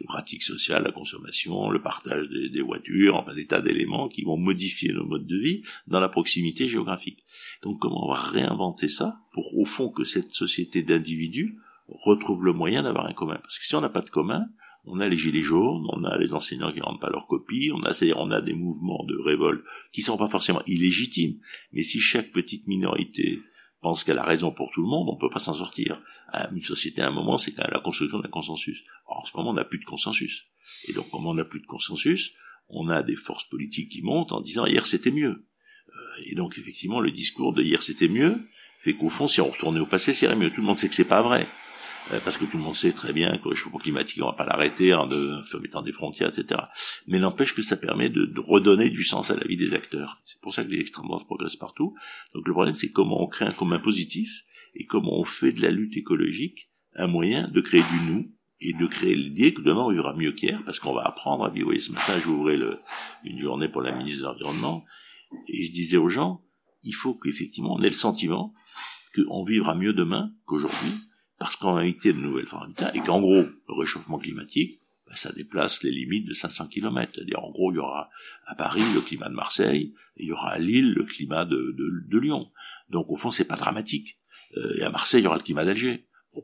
les 0.00 0.06
pratiques 0.06 0.42
sociales, 0.42 0.82
la 0.82 0.92
consommation, 0.92 1.70
le 1.70 1.80
partage 1.80 2.28
des, 2.28 2.48
des 2.48 2.62
voitures, 2.62 3.16
enfin 3.16 3.34
des 3.34 3.46
tas 3.46 3.60
d'éléments 3.60 4.08
qui 4.08 4.22
vont 4.22 4.36
modifier 4.36 4.92
nos 4.92 5.04
modes 5.04 5.26
de 5.26 5.38
vie 5.38 5.62
dans 5.86 6.00
la 6.00 6.08
proximité 6.08 6.68
géographique. 6.68 7.24
Donc 7.62 7.80
comment 7.80 8.06
on 8.06 8.12
va 8.12 8.20
réinventer 8.20 8.88
ça 8.88 9.20
pour 9.32 9.56
au 9.56 9.64
fond 9.64 9.90
que 9.90 10.04
cette 10.04 10.32
société 10.32 10.82
d'individus 10.82 11.58
retrouve 11.88 12.44
le 12.44 12.52
moyen 12.52 12.82
d'avoir 12.82 13.06
un 13.06 13.12
commun? 13.12 13.38
Parce 13.42 13.58
que 13.58 13.66
si 13.66 13.74
on 13.74 13.80
n'a 13.80 13.88
pas 13.88 14.02
de 14.02 14.10
commun, 14.10 14.46
on 14.90 15.00
a 15.00 15.08
les 15.08 15.16
gilets 15.16 15.42
jaunes, 15.42 15.86
on 15.90 16.04
a 16.04 16.18
les 16.18 16.34
enseignants 16.34 16.72
qui 16.72 16.80
rendent 16.80 17.00
pas 17.00 17.10
leur 17.10 17.26
copie, 17.26 17.70
on 17.72 17.80
a, 17.82 17.92
on 18.16 18.30
a 18.30 18.40
des 18.40 18.54
mouvements 18.54 19.04
de 19.04 19.16
révolte 19.16 19.64
qui 19.92 20.02
sont 20.02 20.16
pas 20.16 20.28
forcément 20.28 20.62
illégitimes, 20.66 21.38
mais 21.72 21.82
si 21.82 22.00
chaque 22.00 22.32
petite 22.32 22.66
minorité 22.66 23.40
pense 23.80 24.04
qu'elle 24.04 24.18
a 24.18 24.24
raison 24.24 24.52
pour 24.52 24.70
tout 24.72 24.82
le 24.82 24.88
monde, 24.88 25.08
on 25.08 25.16
peut 25.16 25.30
pas 25.30 25.38
s'en 25.38 25.54
sortir. 25.54 26.02
Une 26.52 26.62
société, 26.62 27.02
à 27.02 27.08
un 27.08 27.12
moment, 27.12 27.38
c'est 27.38 27.56
la 27.56 27.80
construction 27.80 28.18
d'un 28.18 28.28
consensus. 28.28 28.84
En 29.06 29.24
ce 29.24 29.36
moment, 29.36 29.50
on 29.50 29.54
n'a 29.54 29.64
plus 29.64 29.78
de 29.78 29.84
consensus. 29.84 30.46
Et 30.86 30.92
donc, 30.92 31.10
comme 31.10 31.26
on 31.26 31.34
n'a 31.34 31.44
plus 31.44 31.60
de 31.60 31.66
consensus, 31.66 32.34
on 32.68 32.88
a 32.88 33.02
des 33.02 33.16
forces 33.16 33.48
politiques 33.48 33.90
qui 33.90 34.02
montent 34.02 34.32
en 34.32 34.40
disant 34.40 34.66
hier 34.66 34.86
c'était 34.86 35.10
mieux. 35.10 35.46
Euh, 35.88 36.22
et 36.26 36.34
donc, 36.34 36.58
effectivement, 36.58 37.00
le 37.00 37.10
discours 37.10 37.52
de 37.52 37.62
hier 37.62 37.82
c'était 37.82 38.08
mieux 38.08 38.40
fait 38.82 38.94
qu'au 38.94 39.08
fond, 39.08 39.26
si 39.26 39.40
on 39.40 39.50
retournait 39.50 39.80
au 39.80 39.86
passé, 39.86 40.14
c'est 40.14 40.34
mieux. 40.36 40.50
Tout 40.50 40.60
le 40.60 40.66
monde 40.66 40.78
sait 40.78 40.88
que 40.88 40.94
c'est 40.94 41.04
pas 41.04 41.22
vrai. 41.22 41.48
Euh, 42.12 42.20
parce 42.24 42.36
que 42.36 42.44
tout 42.44 42.56
le 42.56 42.62
monde 42.62 42.74
sait 42.74 42.92
très 42.92 43.12
bien 43.12 43.38
que 43.38 43.48
le 43.48 43.54
changement 43.54 43.78
climatique, 43.78 44.20
on 44.22 44.26
va 44.26 44.32
pas 44.32 44.44
l'arrêter 44.44 44.94
en, 44.94 45.06
mettant 45.60 45.82
des 45.82 45.92
frontières, 45.92 46.28
etc. 46.28 46.60
Mais 47.06 47.18
n'empêche 47.18 47.54
que 47.54 47.62
ça 47.62 47.76
permet 47.76 48.08
de, 48.08 48.32
redonner 48.38 48.90
du 48.90 49.04
sens 49.04 49.30
à 49.30 49.36
la 49.36 49.46
vie 49.46 49.56
des 49.56 49.74
acteurs. 49.74 50.20
C'est 50.24 50.40
pour 50.40 50.54
ça 50.54 50.64
que 50.64 50.70
les 50.70 50.80
extrêmes 50.80 51.06
droites 51.06 51.26
progressent 51.26 51.56
partout. 51.56 51.94
Donc 52.34 52.46
le 52.46 52.52
problème, 52.52 52.74
c'est 52.74 52.90
comment 52.90 53.22
on 53.22 53.26
crée 53.26 53.44
un 53.44 53.52
commun 53.52 53.78
positif 53.78 54.44
et 54.74 54.84
comment 54.84 55.18
on 55.18 55.24
fait 55.24 55.52
de 55.52 55.62
la 55.62 55.70
lutte 55.70 55.96
écologique 55.96 56.70
un 56.96 57.06
moyen 57.06 57.48
de 57.48 57.60
créer 57.60 57.82
du 57.82 58.00
nous 58.06 58.32
et 58.60 58.72
de 58.72 58.86
créer 58.86 59.14
l'idée 59.14 59.54
que 59.54 59.62
demain 59.62 59.82
on 59.82 59.90
vivra 59.90 60.14
mieux 60.14 60.32
qu'hier, 60.32 60.62
parce 60.64 60.78
qu'on 60.78 60.92
va 60.92 61.02
apprendre 61.02 61.44
à 61.44 61.50
vivre. 61.50 61.64
Vous 61.64 61.70
voyez, 61.70 61.80
ce 61.80 61.92
matin, 61.92 62.18
j'ouvrais 62.20 62.58
une 63.24 63.38
journée 63.38 63.68
pour 63.68 63.80
la 63.80 63.92
ministre 63.92 64.20
de 64.20 64.26
l'Environnement, 64.26 64.84
et 65.48 65.66
je 65.66 65.72
disais 65.72 65.96
aux 65.96 66.08
gens, 66.08 66.44
il 66.82 66.94
faut 66.94 67.14
qu'effectivement 67.14 67.74
on 67.74 67.82
ait 67.82 67.88
le 67.88 67.94
sentiment 67.94 68.52
qu'on 69.14 69.44
vivra 69.44 69.74
mieux 69.74 69.92
demain 69.92 70.32
qu'aujourd'hui, 70.44 70.92
parce 71.40 71.56
qu'on 71.56 71.76
a 71.76 71.84
évité 71.84 72.12
de 72.12 72.18
nouvelles 72.18 72.46
formes 72.46 72.74
et 72.92 73.00
qu'en 73.00 73.20
gros, 73.22 73.42
le 73.42 73.74
réchauffement 73.74 74.18
climatique, 74.18 74.78
ben, 75.08 75.16
ça 75.16 75.32
déplace 75.32 75.82
les 75.82 75.90
limites 75.90 76.26
de 76.26 76.34
500 76.34 76.68
km. 76.68 77.12
C'est-à-dire, 77.14 77.42
en 77.42 77.50
gros, 77.50 77.72
il 77.72 77.76
y 77.76 77.78
aura 77.78 78.10
à 78.44 78.54
Paris 78.54 78.82
le 78.94 79.00
climat 79.00 79.30
de 79.30 79.34
Marseille, 79.34 79.94
et 80.18 80.24
il 80.24 80.28
y 80.28 80.32
aura 80.32 80.50
à 80.50 80.58
Lille 80.58 80.92
le 80.92 81.02
climat 81.02 81.46
de, 81.46 81.74
Lyon. 82.12 82.52
Donc, 82.90 83.10
au 83.10 83.16
fond, 83.16 83.30
c'est 83.30 83.46
pas 83.46 83.56
dramatique. 83.56 84.18
Euh, 84.58 84.76
et 84.78 84.82
à 84.82 84.90
Marseille, 84.90 85.22
il 85.22 85.24
y 85.24 85.26
aura 85.28 85.38
le 85.38 85.42
climat 85.42 85.64
d'Alger. 85.64 86.06
Bah, 86.34 86.42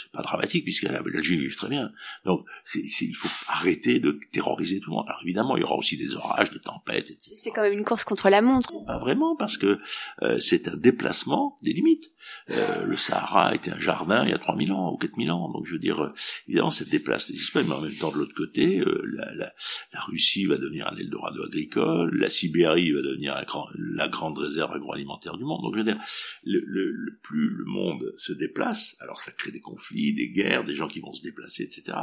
c'est 0.00 0.12
pas 0.12 0.22
dramatique 0.22 0.64
puisque 0.64 0.84
la 0.84 1.02
Belgique 1.02 1.40
vit 1.40 1.54
très 1.54 1.68
bien. 1.68 1.90
Donc 2.24 2.46
c'est, 2.64 2.80
il 2.80 3.14
faut 3.14 3.28
arrêter 3.48 4.00
de 4.00 4.18
terroriser 4.32 4.80
tout 4.80 4.90
le 4.90 4.96
monde. 4.96 5.06
Alors 5.08 5.20
évidemment, 5.22 5.56
il 5.56 5.60
y 5.60 5.64
aura 5.64 5.76
aussi 5.76 5.96
des 5.96 6.14
orages, 6.14 6.50
des 6.50 6.60
tempêtes. 6.60 7.12
C'est 7.20 7.50
quand 7.50 7.62
même 7.62 7.72
une 7.72 7.84
course 7.84 8.04
contre 8.04 8.30
la 8.30 8.42
montre. 8.42 8.72
Pas 8.86 8.98
vraiment 8.98 9.36
parce 9.36 9.56
que 9.56 9.78
euh, 10.22 10.38
c'est 10.38 10.68
un 10.68 10.76
déplacement 10.76 11.56
des 11.62 11.72
limites. 11.72 12.10
Euh, 12.50 12.86
le 12.86 12.96
Sahara 12.96 13.54
était 13.54 13.70
un 13.70 13.80
jardin 13.80 14.24
il 14.24 14.30
y 14.30 14.34
a 14.34 14.38
3000 14.38 14.72
ans 14.72 14.92
ou 14.92 14.96
4000 14.96 15.30
ans. 15.30 15.50
Donc 15.50 15.66
je 15.66 15.72
veux 15.72 15.78
dire, 15.78 16.02
euh, 16.02 16.12
évidemment, 16.48 16.70
ça 16.70 16.84
déplace 16.84 17.28
les 17.28 17.36
espèces, 17.36 17.66
mais 17.66 17.74
en 17.74 17.80
même 17.80 17.94
temps, 17.94 18.10
de 18.10 18.18
l'autre 18.18 18.34
côté, 18.34 18.80
euh, 18.80 19.02
la, 19.12 19.34
la, 19.34 19.52
la, 19.92 20.00
Russie 20.00 20.46
va 20.46 20.56
devenir 20.56 20.88
un 20.88 20.96
Eldorado 20.96 21.44
agricole, 21.44 22.16
la 22.16 22.28
Sibérie 22.28 22.92
va 22.92 23.02
devenir 23.02 23.34
la, 23.34 23.46
la 23.78 24.08
grande 24.08 24.38
réserve 24.38 24.72
agroalimentaire 24.72 25.36
du 25.36 25.44
monde. 25.44 25.62
Donc 25.62 25.74
je 25.74 25.78
veux 25.78 25.84
dire, 25.84 26.00
le, 26.44 26.60
le, 26.66 26.90
le, 26.90 27.18
plus 27.22 27.50
le 27.50 27.64
monde 27.64 28.14
se 28.18 28.32
déplace, 28.32 28.96
alors 29.00 29.20
ça 29.20 29.32
crée 29.32 29.50
des 29.50 29.60
conflits, 29.60 29.89
des 29.92 30.30
guerres, 30.30 30.64
des 30.64 30.74
gens 30.74 30.88
qui 30.88 31.00
vont 31.00 31.12
se 31.12 31.22
déplacer, 31.22 31.64
etc. 31.64 31.96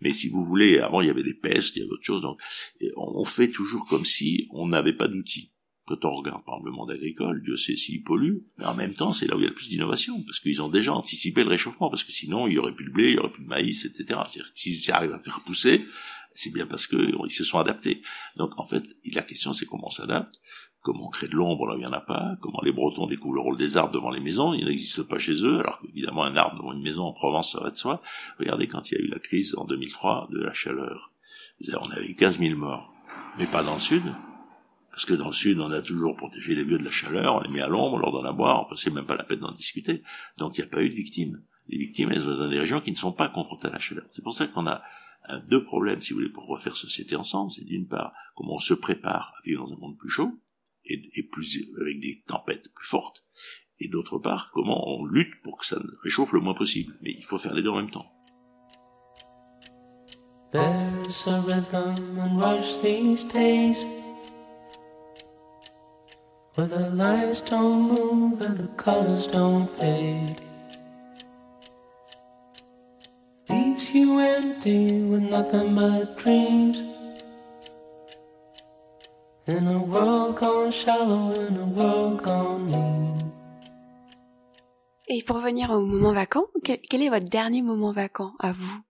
Mais 0.00 0.12
si 0.12 0.28
vous 0.28 0.42
voulez, 0.42 0.78
avant 0.78 1.00
il 1.00 1.06
y 1.06 1.10
avait 1.10 1.22
des 1.22 1.34
pestes, 1.34 1.76
il 1.76 1.80
y 1.80 1.82
avait 1.82 1.92
autre 1.92 2.04
chose. 2.04 2.22
Donc 2.22 2.38
on 2.96 3.24
fait 3.24 3.50
toujours 3.50 3.86
comme 3.88 4.04
si 4.04 4.46
on 4.50 4.68
n'avait 4.68 4.96
pas 4.96 5.08
d'outils. 5.08 5.50
Quand 5.86 6.02
on 6.06 6.14
regarde 6.14 6.42
par 6.46 6.62
le 6.62 6.72
monde 6.72 6.90
agricole, 6.90 7.42
Dieu 7.44 7.58
sait 7.58 7.76
s'il 7.76 8.02
pollue, 8.02 8.38
mais 8.56 8.64
en 8.64 8.74
même 8.74 8.94
temps, 8.94 9.12
c'est 9.12 9.26
là 9.26 9.36
où 9.36 9.38
il 9.38 9.42
y 9.42 9.46
a 9.46 9.50
le 9.50 9.54
plus 9.54 9.68
d'innovation, 9.68 10.22
parce 10.22 10.40
qu'ils 10.40 10.62
ont 10.62 10.70
déjà 10.70 10.94
anticipé 10.94 11.44
le 11.44 11.50
réchauffement, 11.50 11.90
parce 11.90 12.04
que 12.04 12.12
sinon, 12.12 12.46
il 12.46 12.54
y 12.54 12.58
aurait 12.58 12.74
plus 12.74 12.86
de 12.86 12.90
blé, 12.90 13.10
il 13.10 13.14
y 13.16 13.18
aurait 13.18 13.30
plus 13.30 13.42
de 13.42 13.48
maïs, 13.48 13.84
etc. 13.84 14.04
C'est-à-dire 14.26 14.50
s'ils 14.54 14.90
arrivent 14.92 15.12
à 15.12 15.18
faire 15.18 15.42
pousser, 15.42 15.84
c'est 16.32 16.54
bien 16.54 16.66
parce 16.66 16.86
qu'ils 16.86 17.30
se 17.30 17.44
sont 17.44 17.58
adaptés. 17.58 18.00
Donc, 18.36 18.58
en 18.58 18.64
fait, 18.64 18.82
la 19.12 19.20
question, 19.20 19.52
c'est 19.52 19.66
comment 19.66 19.88
on 19.88 19.90
s'adapte, 19.90 20.34
comment 20.84 21.06
on 21.06 21.10
crée 21.10 21.28
de 21.28 21.34
l'ombre 21.34 21.66
là 21.66 21.74
où 21.74 21.78
il 21.78 21.80
n'y 21.80 21.86
en 21.86 21.92
a 21.92 22.00
pas, 22.00 22.36
comment 22.40 22.60
les 22.62 22.70
Bretons 22.70 23.06
découvrent 23.06 23.36
le 23.36 23.40
rôle 23.40 23.56
des 23.56 23.78
arbres 23.78 23.92
devant 23.92 24.10
les 24.10 24.20
maisons, 24.20 24.52
il 24.52 24.66
n'existe 24.66 25.02
pas 25.02 25.18
chez 25.18 25.42
eux, 25.42 25.58
alors 25.58 25.80
qu'évidemment, 25.80 26.24
un 26.24 26.36
arbre 26.36 26.58
devant 26.58 26.74
une 26.74 26.82
maison 26.82 27.04
en 27.04 27.12
Provence, 27.12 27.52
ça 27.52 27.60
va 27.60 27.70
de 27.70 27.76
soi. 27.76 28.02
Regardez 28.38 28.68
quand 28.68 28.90
il 28.90 28.98
y 28.98 29.00
a 29.00 29.04
eu 29.04 29.08
la 29.08 29.18
crise 29.18 29.56
en 29.56 29.64
2003 29.64 30.28
de 30.30 30.40
la 30.40 30.52
chaleur. 30.52 31.10
On 31.80 31.90
avait 31.90 32.06
eu 32.06 32.14
15 32.14 32.38
000 32.38 32.58
morts, 32.58 32.92
mais 33.38 33.46
pas 33.46 33.62
dans 33.62 33.72
le 33.72 33.80
sud, 33.80 34.02
parce 34.90 35.06
que 35.06 35.14
dans 35.14 35.28
le 35.28 35.32
sud, 35.32 35.58
on 35.58 35.70
a 35.70 35.80
toujours 35.80 36.14
protégé 36.16 36.54
les 36.54 36.64
vieux 36.64 36.78
de 36.78 36.84
la 36.84 36.90
chaleur, 36.90 37.36
on 37.36 37.40
les 37.40 37.48
met 37.48 37.62
à 37.62 37.68
l'ombre, 37.68 37.94
on 37.94 37.98
leur 37.98 38.12
donne 38.12 38.26
à 38.26 38.32
boire, 38.32 38.60
enfin 38.60 38.76
c'est 38.76 38.90
même 38.90 39.06
pas 39.06 39.16
la 39.16 39.24
peine 39.24 39.40
d'en 39.40 39.52
discuter. 39.52 40.02
Donc 40.36 40.58
il 40.58 40.60
n'y 40.60 40.66
a 40.66 40.70
pas 40.70 40.82
eu 40.82 40.90
de 40.90 40.94
victimes. 40.94 41.42
Les 41.68 41.78
victimes, 41.78 42.12
elles 42.12 42.20
sont 42.20 42.36
dans 42.36 42.48
des 42.48 42.58
régions 42.58 42.80
qui 42.80 42.90
ne 42.90 42.96
sont 42.96 43.12
pas 43.12 43.28
confrontées 43.28 43.68
à 43.68 43.70
la 43.70 43.78
chaleur. 43.78 44.04
C'est 44.12 44.22
pour 44.22 44.34
ça 44.34 44.46
qu'on 44.46 44.66
a 44.66 44.82
deux 45.48 45.64
problèmes, 45.64 46.02
si 46.02 46.12
vous 46.12 46.18
voulez, 46.18 46.30
pour 46.30 46.46
refaire 46.46 46.76
société 46.76 47.16
ensemble. 47.16 47.50
C'est 47.52 47.64
d'une 47.64 47.88
part, 47.88 48.12
comment 48.34 48.56
on 48.56 48.58
se 48.58 48.74
prépare 48.74 49.32
à 49.38 49.42
vivre 49.46 49.66
dans 49.66 49.72
un 49.72 49.78
monde 49.78 49.96
plus 49.96 50.10
chaud, 50.10 50.38
et, 50.86 51.22
plus, 51.30 51.64
avec 51.80 52.00
des 52.00 52.22
tempêtes 52.26 52.72
plus 52.74 52.86
fortes, 52.86 53.24
et 53.80 53.88
d'autre 53.88 54.18
part, 54.18 54.50
comment 54.52 54.86
on 54.88 55.04
lutte 55.04 55.34
pour 55.42 55.58
que 55.58 55.66
ça 55.66 55.80
réchauffe 56.02 56.32
le 56.32 56.40
moins 56.40 56.54
possible. 56.54 56.96
Mais 57.02 57.12
il 57.16 57.24
faut 57.24 57.38
faire 57.38 57.54
les 57.54 57.62
deux 57.62 57.70
en 57.70 57.76
même 57.76 57.90
temps. 57.90 58.06
There's 60.52 61.26
a 61.26 61.40
rhythm 61.40 62.18
and 62.20 62.40
rush 62.40 62.78
these 62.80 63.24
days. 63.24 63.84
Where 66.54 66.68
the 66.68 66.90
lights 66.90 67.40
don't 67.40 67.88
move 67.88 68.40
and 68.40 68.56
the 68.56 68.68
colors 68.76 69.26
don't 69.26 69.68
fade. 69.76 70.40
Leaves 73.50 73.92
you 73.92 74.20
empty 74.20 75.02
with 75.02 75.22
nothing 75.22 75.74
but 75.74 76.16
dreams. 76.16 76.93
In 79.46 79.66
a 79.66 79.78
world 79.78 80.36
gone 80.36 80.72
shallow, 80.72 81.30
in 81.34 81.58
a 81.58 81.66
world 81.66 82.22
gone 82.22 82.64
mean. 82.64 83.18
Et 85.06 85.22
pour 85.22 85.36
revenir 85.36 85.70
au 85.70 85.84
moment 85.84 86.14
vacant, 86.14 86.46
quel, 86.64 87.02
est 87.02 87.10
votre 87.10 87.28
dernier 87.28 87.60
moment 87.60 87.92
vacant 87.92 88.32
à 88.38 88.52
vous? 88.52 88.82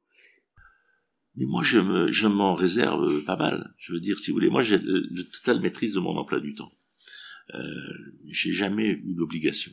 Mais 1.35 1.47
moi, 1.47 1.65
je 1.65 1.81
me, 1.81 2.13
je 2.13 2.29
m'en 2.29 2.55
réserve 2.55 3.25
pas 3.25 3.35
mal. 3.37 3.75
Je 3.79 3.95
veux 3.95 3.99
dire, 3.99 4.21
si 4.21 4.31
vous 4.31 4.37
voulez, 4.37 4.49
moi, 4.49 4.63
j'ai 4.63 4.79
le, 4.79 5.25
total 5.25 5.61
maîtrise 5.61 5.95
de 5.95 5.99
mon 5.99 6.17
emploi 6.17 6.39
du 6.39 6.55
temps. 6.55 6.71
Euh, 7.53 7.61
j'ai 8.31 8.53
jamais 8.53 8.91
eu 8.91 9.15
d'obligation. 9.17 9.73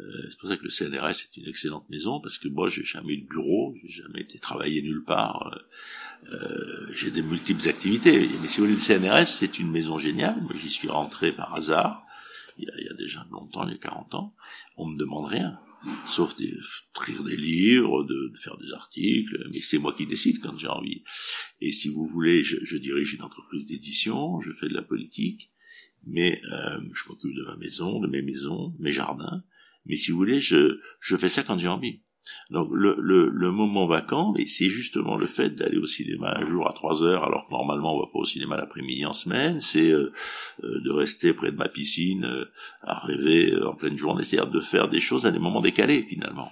Euh, 0.00 0.28
c'est 0.30 0.38
pour 0.38 0.48
ça 0.48 0.56
que 0.56 0.64
le 0.64 0.70
CNRS 0.70 1.10
est 1.10 1.36
une 1.36 1.48
excellente 1.48 1.88
maison 1.90 2.20
parce 2.20 2.38
que 2.38 2.48
moi, 2.48 2.68
j'ai 2.68 2.84
jamais 2.84 3.14
eu 3.14 3.22
de 3.22 3.28
bureau, 3.28 3.74
j'ai 3.82 4.02
jamais 4.02 4.22
été 4.22 4.38
travaillé 4.38 4.82
nulle 4.82 5.04
part. 5.04 5.52
Euh, 5.52 6.34
euh 6.34 6.92
j'ai 6.94 7.10
des 7.10 7.22
multiples 7.22 7.68
activités. 7.68 8.28
Mais 8.40 8.48
si 8.48 8.58
vous 8.58 8.66
voulez, 8.66 8.74
le 8.74 8.80
CNRS, 8.80 9.26
c'est 9.26 9.58
une 9.58 9.70
maison 9.70 9.98
géniale. 9.98 10.40
Moi, 10.42 10.52
j'y 10.54 10.70
suis 10.70 10.88
rentré 10.88 11.32
par 11.32 11.54
hasard. 11.54 12.04
Il 12.58 12.64
y, 12.64 12.88
a, 12.88 12.94
déjà 12.94 13.26
longtemps, 13.30 13.66
il 13.66 13.72
y 13.72 13.74
a 13.74 13.78
40 13.78 14.14
ans. 14.14 14.34
On 14.76 14.86
me 14.86 14.98
demande 14.98 15.26
rien 15.26 15.58
sauf 16.06 16.36
d'écrire 16.36 17.22
des 17.24 17.36
livres, 17.36 18.04
de, 18.04 18.32
faire 18.36 18.56
des 18.58 18.72
articles, 18.72 19.48
mais 19.52 19.60
c'est 19.60 19.78
moi 19.78 19.92
qui 19.92 20.06
décide 20.06 20.40
quand 20.40 20.56
j'ai 20.56 20.68
envie. 20.68 21.02
Et 21.60 21.72
si 21.72 21.88
vous 21.88 22.04
voulez, 22.04 22.42
je, 22.42 22.76
dirige 22.76 23.14
une 23.14 23.22
entreprise 23.22 23.66
d'édition, 23.66 24.40
je 24.40 24.52
fais 24.52 24.68
de 24.68 24.74
la 24.74 24.82
politique, 24.82 25.50
mais 26.06 26.40
euh, 26.52 26.80
je 26.92 27.08
m'occupe 27.08 27.34
de 27.34 27.44
ma 27.44 27.56
maison, 27.56 28.00
de 28.00 28.08
mes 28.08 28.22
maisons, 28.22 28.74
mes 28.78 28.92
jardins, 28.92 29.42
mais 29.86 29.96
si 29.96 30.10
vous 30.10 30.18
voulez, 30.18 30.40
je, 30.40 30.80
je 31.00 31.16
fais 31.16 31.28
ça 31.28 31.42
quand 31.42 31.58
j'ai 31.58 31.68
envie. 31.68 32.02
Donc 32.50 32.68
le, 32.72 32.96
le, 32.98 33.28
le 33.28 33.50
moment 33.50 33.86
vacant, 33.86 34.34
c'est 34.46 34.68
justement 34.68 35.16
le 35.16 35.26
fait 35.26 35.50
d'aller 35.50 35.78
au 35.78 35.86
cinéma 35.86 36.34
un 36.36 36.44
jour 36.44 36.68
à 36.68 36.72
3 36.72 37.02
heures, 37.02 37.24
alors 37.24 37.46
que 37.46 37.52
normalement 37.52 37.96
on 37.96 38.00
va 38.00 38.06
pas 38.12 38.18
au 38.18 38.24
cinéma 38.24 38.56
l'après-midi 38.56 39.04
en 39.06 39.12
semaine, 39.12 39.60
c'est 39.60 39.90
euh, 39.90 40.12
euh, 40.64 40.80
de 40.80 40.90
rester 40.90 41.32
près 41.32 41.50
de 41.50 41.56
ma 41.56 41.68
piscine 41.68 42.24
euh, 42.24 42.44
à 42.82 42.98
rêver 42.98 43.56
en 43.62 43.74
pleine 43.74 43.96
journée, 43.96 44.22
c'est-à-dire 44.22 44.50
de 44.50 44.60
faire 44.60 44.88
des 44.88 45.00
choses 45.00 45.26
à 45.26 45.30
des 45.30 45.38
moments 45.38 45.60
décalés 45.60 46.04
finalement. 46.08 46.50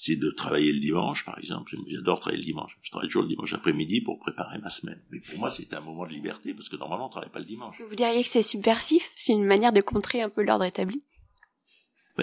C'est 0.00 0.14
de 0.14 0.30
travailler 0.30 0.72
le 0.72 0.78
dimanche, 0.78 1.24
par 1.24 1.36
exemple. 1.40 1.74
J'adore 1.88 2.20
travailler 2.20 2.40
le 2.40 2.46
dimanche. 2.46 2.78
Je 2.82 2.90
travaille 2.92 3.08
toujours 3.08 3.22
le 3.22 3.28
dimanche 3.28 3.52
après-midi 3.52 4.00
pour 4.00 4.20
préparer 4.20 4.58
ma 4.58 4.68
semaine. 4.68 5.02
Mais 5.10 5.18
pour 5.18 5.40
moi, 5.40 5.50
c'est 5.50 5.74
un 5.74 5.80
moment 5.80 6.06
de 6.06 6.12
liberté 6.12 6.54
parce 6.54 6.68
que 6.68 6.76
normalement, 6.76 7.06
on 7.06 7.08
travaille 7.08 7.32
pas 7.32 7.40
le 7.40 7.44
dimanche. 7.44 7.82
Vous 7.82 7.96
diriez 7.96 8.22
que 8.22 8.28
c'est 8.28 8.42
subversif? 8.42 9.10
C'est 9.16 9.32
une 9.32 9.44
manière 9.44 9.72
de 9.72 9.80
contrer 9.80 10.22
un 10.22 10.28
peu 10.28 10.44
l'ordre 10.44 10.64
établi? 10.64 11.02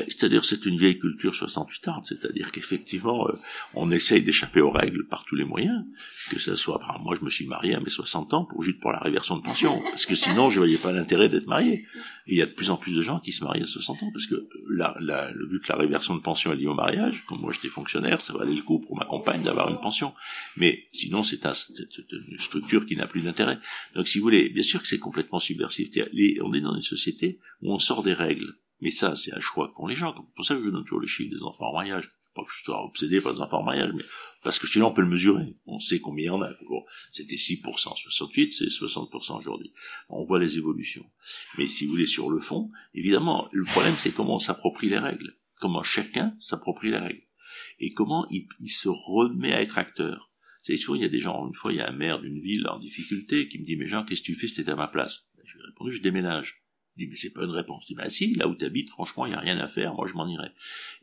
C'est-à-dire 0.08 0.44
c'est 0.44 0.66
une 0.66 0.78
vieille 0.78 1.00
culture 1.00 1.34
68 1.34 1.88
ans, 1.88 2.04
c'est-à-dire 2.04 2.52
qu'effectivement 2.52 3.28
euh, 3.28 3.34
on 3.74 3.90
essaye 3.92 4.24
d'échapper 4.24 4.62
aux 4.62 4.72
règles 4.72 5.08
par 5.08 5.26
tous 5.26 5.36
les 5.36 5.46
moyens, 5.46 5.86
que 6.30 6.40
ça 6.40 6.56
soit, 6.56 6.80
par 6.80 7.00
moi 7.00 7.16
je 7.18 7.24
me 7.24 7.30
suis 7.30 7.46
marié 7.46 7.76
à 7.76 7.80
mes 7.80 7.90
60 7.90 8.34
ans 8.34 8.46
pour 8.46 8.64
juste 8.64 8.80
pour 8.80 8.92
la 8.92 9.00
réversion 9.00 9.38
de 9.38 9.44
pension, 9.44 9.82
parce 9.82 10.06
que 10.06 10.16
sinon 10.16 10.50
je 10.50 10.60
voyais 10.60 10.78
pas 10.78 10.92
l'intérêt 10.92 11.30
d'être 11.30 11.48
marié. 11.48 11.86
Il 12.28 12.36
y 12.36 12.42
a 12.42 12.46
de 12.46 12.52
plus 12.52 12.72
en 12.72 12.78
plus 12.78 12.96
de 12.96 13.02
gens 13.02 13.20
qui 13.20 13.32
se 13.32 13.44
marient 13.44 13.62
à 13.62 13.68
60 13.68 14.04
ans, 14.04 14.12
parce 14.12 14.28
que 14.28 14.48
la, 14.70 14.98
la, 15.00 15.32
vu 15.34 15.60
que 15.60 15.70
la 15.70 15.78
réversion 15.78 16.16
de 16.16 16.22
pension 16.22 16.52
est 16.52 16.56
liée 16.56 16.68
au 16.68 16.74
mariage, 16.74 17.24
comme 17.28 17.40
moi 17.40 17.54
j'étais 17.54 17.70
fonctionnaire, 17.70 18.22
ça 18.22 18.34
valait 18.34 18.56
le 18.56 18.64
coup 18.64 18.80
pour 18.80 18.98
ma 18.98 19.06
compagne 19.06 19.44
d'avoir 19.44 19.70
une 19.70 19.80
pension. 19.80 20.14
Mais 20.58 20.88
sinon 20.92 21.24
c'est 21.24 21.46
un, 21.46 21.54
une 22.12 22.40
structure 22.40 22.86
qui 22.86 22.96
n'a 22.96 23.08
plus 23.08 23.22
d'intérêt. 23.22 23.60
Donc 23.96 24.08
si 24.08 24.20
vous 24.20 24.24
voulez, 24.24 24.50
bien 24.50 24.64
sûr 24.64 24.82
que 24.82 24.88
c'est 24.88 25.00
complètement 25.00 25.40
subversif. 25.40 25.90
On 26.42 26.54
est 26.54 26.62
dans 26.62 26.76
une 26.76 26.82
société 26.82 27.40
où 27.62 27.74
on 27.74 27.80
sort 27.80 28.04
des 28.04 28.14
règles 28.14 28.56
mais 28.82 28.92
ça, 28.92 29.16
c'est 29.16 29.34
un 29.34 29.40
choix 29.40 29.72
qu'ont 29.74 29.88
les 29.88 29.96
gens. 29.96 30.14
C'est 30.16 30.36
pour 30.36 30.46
ça 30.46 30.56
que 30.56 30.64
je 30.64 30.70
donne 30.70 30.84
toujours 30.84 31.02
les 31.02 31.08
chiffres 31.08 31.34
des 31.34 31.44
enfants 31.44 31.70
en 31.70 31.74
mariage. 31.74 32.12
Pas 32.34 32.44
que 32.44 32.52
je 32.52 32.66
sois 32.66 32.84
obsédé 32.84 33.22
par 33.22 33.32
les 33.32 33.40
enfants 33.40 33.62
en 33.62 33.64
mariage, 33.64 33.92
mais 33.96 34.04
parce 34.44 34.60
que 34.60 34.68
sinon 34.68 34.88
on 34.88 34.94
peut 34.94 35.02
le 35.02 35.08
mesurer. 35.08 35.56
On 35.66 35.80
sait 35.80 36.02
combien 36.02 36.26
il 36.26 36.28
y 36.28 36.30
en 36.30 36.42
a. 36.42 36.52
C'était 37.14 37.36
6%, 37.36 37.64
68, 37.64 38.52
c'est 38.52 38.66
60% 38.66 39.38
aujourd'hui. 39.38 39.72
On 40.10 40.24
voit 40.24 40.40
les 40.40 40.58
évolutions. 40.58 41.10
Mais 41.58 41.68
si 41.68 41.86
vous 41.86 41.92
voulez, 41.92 42.06
sur 42.06 42.30
le 42.30 42.40
fond, 42.40 42.72
évidemment, 42.94 43.48
le 43.54 43.64
problème 43.64 43.96
c'est 43.98 44.12
comment 44.12 44.36
on 44.36 44.40
s'approprie 44.40 44.90
les 44.90 45.00
règles. 45.00 45.38
Comment 45.62 45.84
chacun 45.84 46.36
s'approprie 46.42 46.92
les 46.92 46.98
règles. 46.98 47.24
Et 47.80 47.94
comment 47.94 48.28
il, 48.30 48.48
se 48.68 48.90
remet 48.90 49.54
à 49.54 49.62
être 49.62 49.78
acteur. 49.78 50.32
C'est 50.62 50.76
souvent, 50.78 50.96
il 50.96 51.04
y 51.04 51.06
a 51.06 51.10
des 51.10 51.20
gens, 51.20 51.48
une 51.48 51.54
fois, 51.54 51.72
il 51.72 51.78
y 51.78 51.82
a 51.82 51.88
un 51.88 51.94
maire 51.94 52.20
d'une 52.20 52.40
ville 52.40 52.68
en 52.68 52.80
difficulté 52.80 53.48
qui 53.48 53.60
me 53.60 53.66
dit, 53.66 53.78
mais 53.78 53.88
Jean, 53.88 54.04
qu'est-ce 54.04 54.22
que 54.22 54.26
tu 54.26 54.36
fais 54.36 54.48
si 54.48 54.56
t'étais 54.56 54.72
à 54.72 54.76
ma 54.76 54.88
place? 54.88 55.28
Ben, 55.38 55.44
je 55.46 55.54
lui 55.54 55.64
ai 55.64 55.68
répondu, 55.68 55.92
je 55.92 56.02
déménage. 56.02 56.65
Il 56.98 57.06
dit, 57.06 57.12
mais 57.12 57.18
c'est 57.18 57.32
pas 57.32 57.44
une 57.44 57.52
réponse. 57.52 57.84
Je 57.84 57.88
dis, 57.88 57.96
bah 57.96 58.10
si, 58.10 58.36
là 58.36 58.48
où 58.48 58.56
tu 58.56 58.66
habites, 58.66 58.90
franchement, 58.90 59.26
il 59.26 59.30
n'y 59.30 59.36
a 59.36 59.40
rien 59.40 59.58
à 59.58 59.68
faire, 59.68 59.94
moi 59.94 60.08
je 60.08 60.14
m'en 60.14 60.28
irai. 60.28 60.50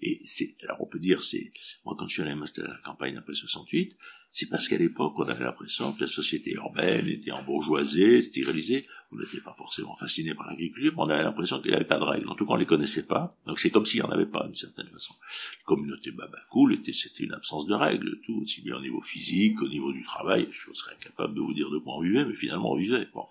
Et 0.00 0.20
c'est, 0.24 0.54
alors 0.64 0.80
on 0.80 0.86
peut 0.86 0.98
dire, 0.98 1.22
c'est, 1.22 1.52
moi 1.84 1.94
quand 1.98 2.08
je 2.08 2.14
suis 2.14 2.22
allé 2.22 2.34
m'installer 2.34 2.68
à 2.68 2.72
la 2.72 2.78
campagne 2.78 3.16
après 3.16 3.34
68, 3.34 3.96
c'est 4.34 4.48
parce 4.48 4.66
qu'à 4.66 4.78
l'époque, 4.78 5.12
on 5.18 5.28
avait 5.28 5.44
l'impression 5.44 5.92
que 5.92 6.00
la 6.00 6.06
société 6.06 6.52
urbaine 6.52 7.06
était 7.06 7.32
embourgeoisée, 7.32 8.22
stérilisée. 8.22 8.86
On 9.10 9.18
n'était 9.18 9.42
pas 9.42 9.52
forcément 9.52 9.94
fasciné 9.94 10.34
par 10.34 10.46
l'agriculture, 10.46 10.94
mais 10.96 11.02
on 11.02 11.08
avait 11.10 11.22
l'impression 11.22 11.60
qu'il 11.60 11.70
n'y 11.70 11.76
avait 11.76 11.84
pas 11.84 11.98
de 11.98 12.04
règles. 12.04 12.26
En 12.30 12.34
tout 12.34 12.46
cas, 12.46 12.54
on 12.54 12.56
les 12.56 12.64
connaissait 12.64 13.06
pas. 13.06 13.36
Donc 13.44 13.60
c'est 13.60 13.68
comme 13.68 13.84
s'il 13.84 14.00
n'y 14.00 14.06
en 14.06 14.10
avait 14.10 14.24
pas, 14.24 14.44
d'une 14.46 14.54
certaine 14.54 14.88
façon. 14.88 15.12
La 15.20 15.64
communauté 15.66 16.12
Babacool 16.12 16.72
était, 16.72 16.94
c'était 16.94 17.24
une 17.24 17.34
absence 17.34 17.66
de 17.66 17.74
règles, 17.74 18.22
tout, 18.24 18.40
aussi 18.40 18.62
bien 18.62 18.76
au 18.78 18.80
niveau 18.80 19.02
physique 19.02 19.58
qu'au 19.58 19.68
niveau 19.68 19.92
du 19.92 20.02
travail. 20.02 20.48
Je 20.50 20.72
serais 20.72 20.94
incapable 20.94 21.34
de 21.34 21.40
vous 21.40 21.52
dire 21.52 21.70
de 21.70 21.76
quoi 21.76 21.98
on 21.98 22.00
vivait, 22.00 22.24
mais 22.24 22.34
finalement 22.34 22.72
on 22.72 22.76
vivait. 22.76 23.06
Bon. 23.12 23.26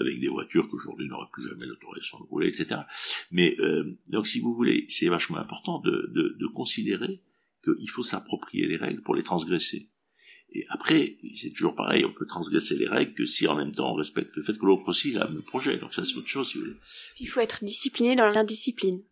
Avec 0.00 0.18
des 0.18 0.28
voitures 0.28 0.68
qu'aujourd'hui 0.68 1.06
n'auraient 1.06 1.30
plus 1.32 1.48
jamais 1.48 1.66
l'autorisation 1.66 2.18
de 2.18 2.24
rouler, 2.24 2.48
etc. 2.48 2.80
Mais, 3.30 3.54
euh, 3.60 3.96
donc 4.08 4.26
si 4.26 4.40
vous 4.40 4.52
voulez, 4.52 4.86
c'est 4.88 5.08
vachement 5.08 5.38
important 5.38 5.78
de, 5.78 6.10
de, 6.12 6.36
de 6.40 6.46
considérer 6.48 7.20
qu'il 7.62 7.88
faut 7.88 8.02
s'approprier 8.02 8.66
les 8.66 8.76
règles 8.76 9.00
pour 9.00 9.14
les 9.14 9.22
transgresser. 9.22 9.88
Et 10.54 10.64
après, 10.68 11.16
c'est 11.36 11.50
toujours 11.50 11.74
pareil, 11.74 12.04
on 12.04 12.12
peut 12.12 12.26
transgresser 12.26 12.76
les 12.76 12.86
règles 12.86 13.14
que 13.14 13.24
si 13.24 13.46
en 13.48 13.56
même 13.56 13.72
temps 13.72 13.92
on 13.92 13.94
respecte 13.94 14.36
le 14.36 14.42
fait 14.42 14.56
que 14.56 14.64
l'autre 14.64 14.88
aussi 14.88 15.16
a 15.16 15.26
le 15.26 15.34
même 15.34 15.42
projet. 15.42 15.76
Donc 15.78 15.92
ça 15.92 16.04
c'est 16.04 16.16
autre 16.16 16.28
chose 16.28 16.48
si 16.48 16.58
vous 16.58 16.64
voulez. 16.64 16.76
Il 17.18 17.26
faut 17.26 17.40
être 17.40 17.64
discipliné 17.64 18.14
dans 18.14 18.26
l'indiscipline. 18.26 19.02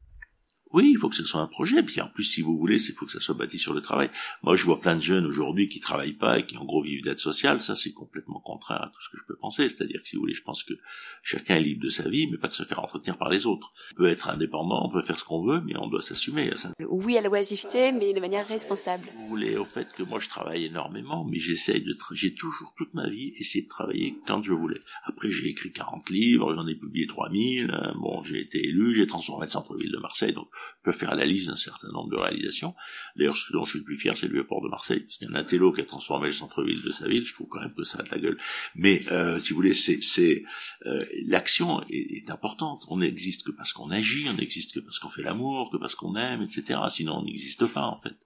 Oui, 0.72 0.90
il 0.94 0.98
faut 0.98 1.08
que 1.08 1.16
ce 1.16 1.24
soit 1.24 1.40
un 1.40 1.46
projet. 1.46 1.82
Puis 1.82 2.00
en 2.00 2.08
plus, 2.08 2.24
si 2.24 2.42
vous 2.42 2.56
voulez, 2.56 2.82
il 2.82 2.94
faut 2.94 3.06
que 3.06 3.12
ça 3.12 3.20
soit 3.20 3.34
bâti 3.34 3.58
sur 3.58 3.74
le 3.74 3.80
travail. 3.80 4.10
Moi, 4.42 4.56
je 4.56 4.64
vois 4.64 4.80
plein 4.80 4.96
de 4.96 5.02
jeunes 5.02 5.26
aujourd'hui 5.26 5.68
qui 5.68 5.80
travaillent 5.80 6.12
pas 6.12 6.38
et 6.38 6.46
qui 6.46 6.56
en 6.56 6.64
gros 6.64 6.82
vivent 6.82 7.02
d'aide 7.02 7.18
sociale. 7.18 7.60
Ça, 7.60 7.76
c'est 7.76 7.92
complètement 7.92 8.40
contraire 8.40 8.82
à 8.82 8.86
tout 8.86 9.02
ce 9.02 9.10
que 9.10 9.18
je 9.18 9.24
peux 9.26 9.36
penser. 9.36 9.68
C'est-à-dire 9.68 10.02
que 10.02 10.08
si 10.08 10.16
vous 10.16 10.22
voulez, 10.22 10.34
je 10.34 10.42
pense 10.42 10.64
que 10.64 10.74
chacun 11.22 11.56
est 11.56 11.62
libre 11.62 11.82
de 11.82 11.88
sa 11.88 12.08
vie, 12.08 12.26
mais 12.30 12.38
pas 12.38 12.48
de 12.48 12.52
se 12.52 12.62
faire 12.62 12.80
entretenir 12.80 13.18
par 13.18 13.28
les 13.28 13.46
autres. 13.46 13.72
On 13.92 13.96
peut 13.96 14.06
être 14.06 14.30
indépendant, 14.30 14.86
on 14.86 14.90
peut 14.90 15.02
faire 15.02 15.18
ce 15.18 15.24
qu'on 15.24 15.42
veut, 15.42 15.60
mais 15.60 15.76
on 15.76 15.88
doit 15.88 16.00
s'assumer. 16.00 16.50
Oui 16.80 17.16
à 17.16 17.20
l'oisiveté, 17.20 17.92
mais 17.92 18.12
de 18.12 18.20
manière 18.20 18.46
responsable. 18.46 19.08
Vous 19.16 19.28
voulez, 19.28 19.56
au 19.56 19.64
fait 19.64 19.92
que 19.92 20.02
moi, 20.02 20.18
je 20.20 20.28
travaille 20.28 20.64
énormément, 20.64 21.24
mais 21.24 21.38
j'essaye 21.38 21.82
de, 21.82 21.96
j'ai 22.12 22.34
toujours 22.34 22.72
toute 22.76 22.94
ma 22.94 23.08
vie 23.08 23.32
essayé 23.38 23.64
de 23.64 23.68
travailler 23.68 24.16
quand 24.26 24.42
je 24.42 24.52
voulais. 24.52 24.80
Après, 25.04 25.30
j'ai 25.30 25.48
écrit 25.48 25.72
40 25.72 26.10
livres, 26.10 26.54
j'en 26.54 26.66
ai 26.66 26.74
publié 26.74 27.06
3000. 27.06 27.70
Hein. 27.70 27.92
Bon, 27.96 28.22
j'ai 28.24 28.40
été 28.40 28.66
élu, 28.66 28.94
j'ai 28.94 29.06
transformé 29.06 29.46
le 29.46 29.50
centre-ville 29.52 29.92
de 29.92 29.98
Marseille, 29.98 30.32
donc 30.32 30.48
peut 30.82 30.92
faire 30.92 31.14
la 31.14 31.24
liste 31.24 31.48
d'un 31.48 31.56
certain 31.56 31.88
nombre 31.88 32.10
de 32.10 32.20
réalisations. 32.20 32.74
D'ailleurs, 33.16 33.36
ce 33.36 33.52
dont 33.52 33.64
je 33.64 33.70
suis 33.70 33.78
le 33.78 33.84
plus 33.84 33.96
fier, 33.96 34.16
c'est 34.16 34.28
le 34.28 34.46
port 34.46 34.62
de 34.62 34.68
Marseille. 34.68 35.06
A 35.22 35.26
un 35.30 35.34
intello 35.34 35.72
qui 35.72 35.80
a 35.80 35.84
transformé 35.84 36.26
le 36.28 36.32
centre-ville 36.32 36.82
de 36.82 36.90
sa 36.90 37.08
ville, 37.08 37.24
je 37.24 37.34
trouve 37.34 37.48
quand 37.48 37.60
même 37.60 37.74
que 37.74 37.84
ça 37.84 37.98
a 37.98 38.02
de 38.02 38.10
la 38.10 38.18
gueule. 38.18 38.38
Mais, 38.74 39.02
euh, 39.10 39.38
si 39.38 39.50
vous 39.50 39.56
voulez, 39.56 39.74
c'est, 39.74 40.44
euh, 40.86 41.04
l'action 41.26 41.84
est, 41.88 42.30
importante. 42.30 42.84
On 42.88 42.98
n'existe 42.98 43.44
que 43.44 43.52
parce 43.52 43.72
qu'on 43.72 43.90
agit, 43.90 44.26
on 44.28 44.34
n'existe 44.34 44.74
que 44.74 44.80
parce 44.80 44.98
qu'on 44.98 45.10
fait 45.10 45.22
l'amour, 45.22 45.70
que 45.70 45.76
parce 45.76 45.94
qu'on 45.94 46.16
aime, 46.16 46.42
etc. 46.42 46.80
Sinon, 46.88 47.18
on 47.18 47.24
n'existe 47.24 47.66
pas, 47.66 47.82
en 47.82 47.96
fait. 47.96 48.16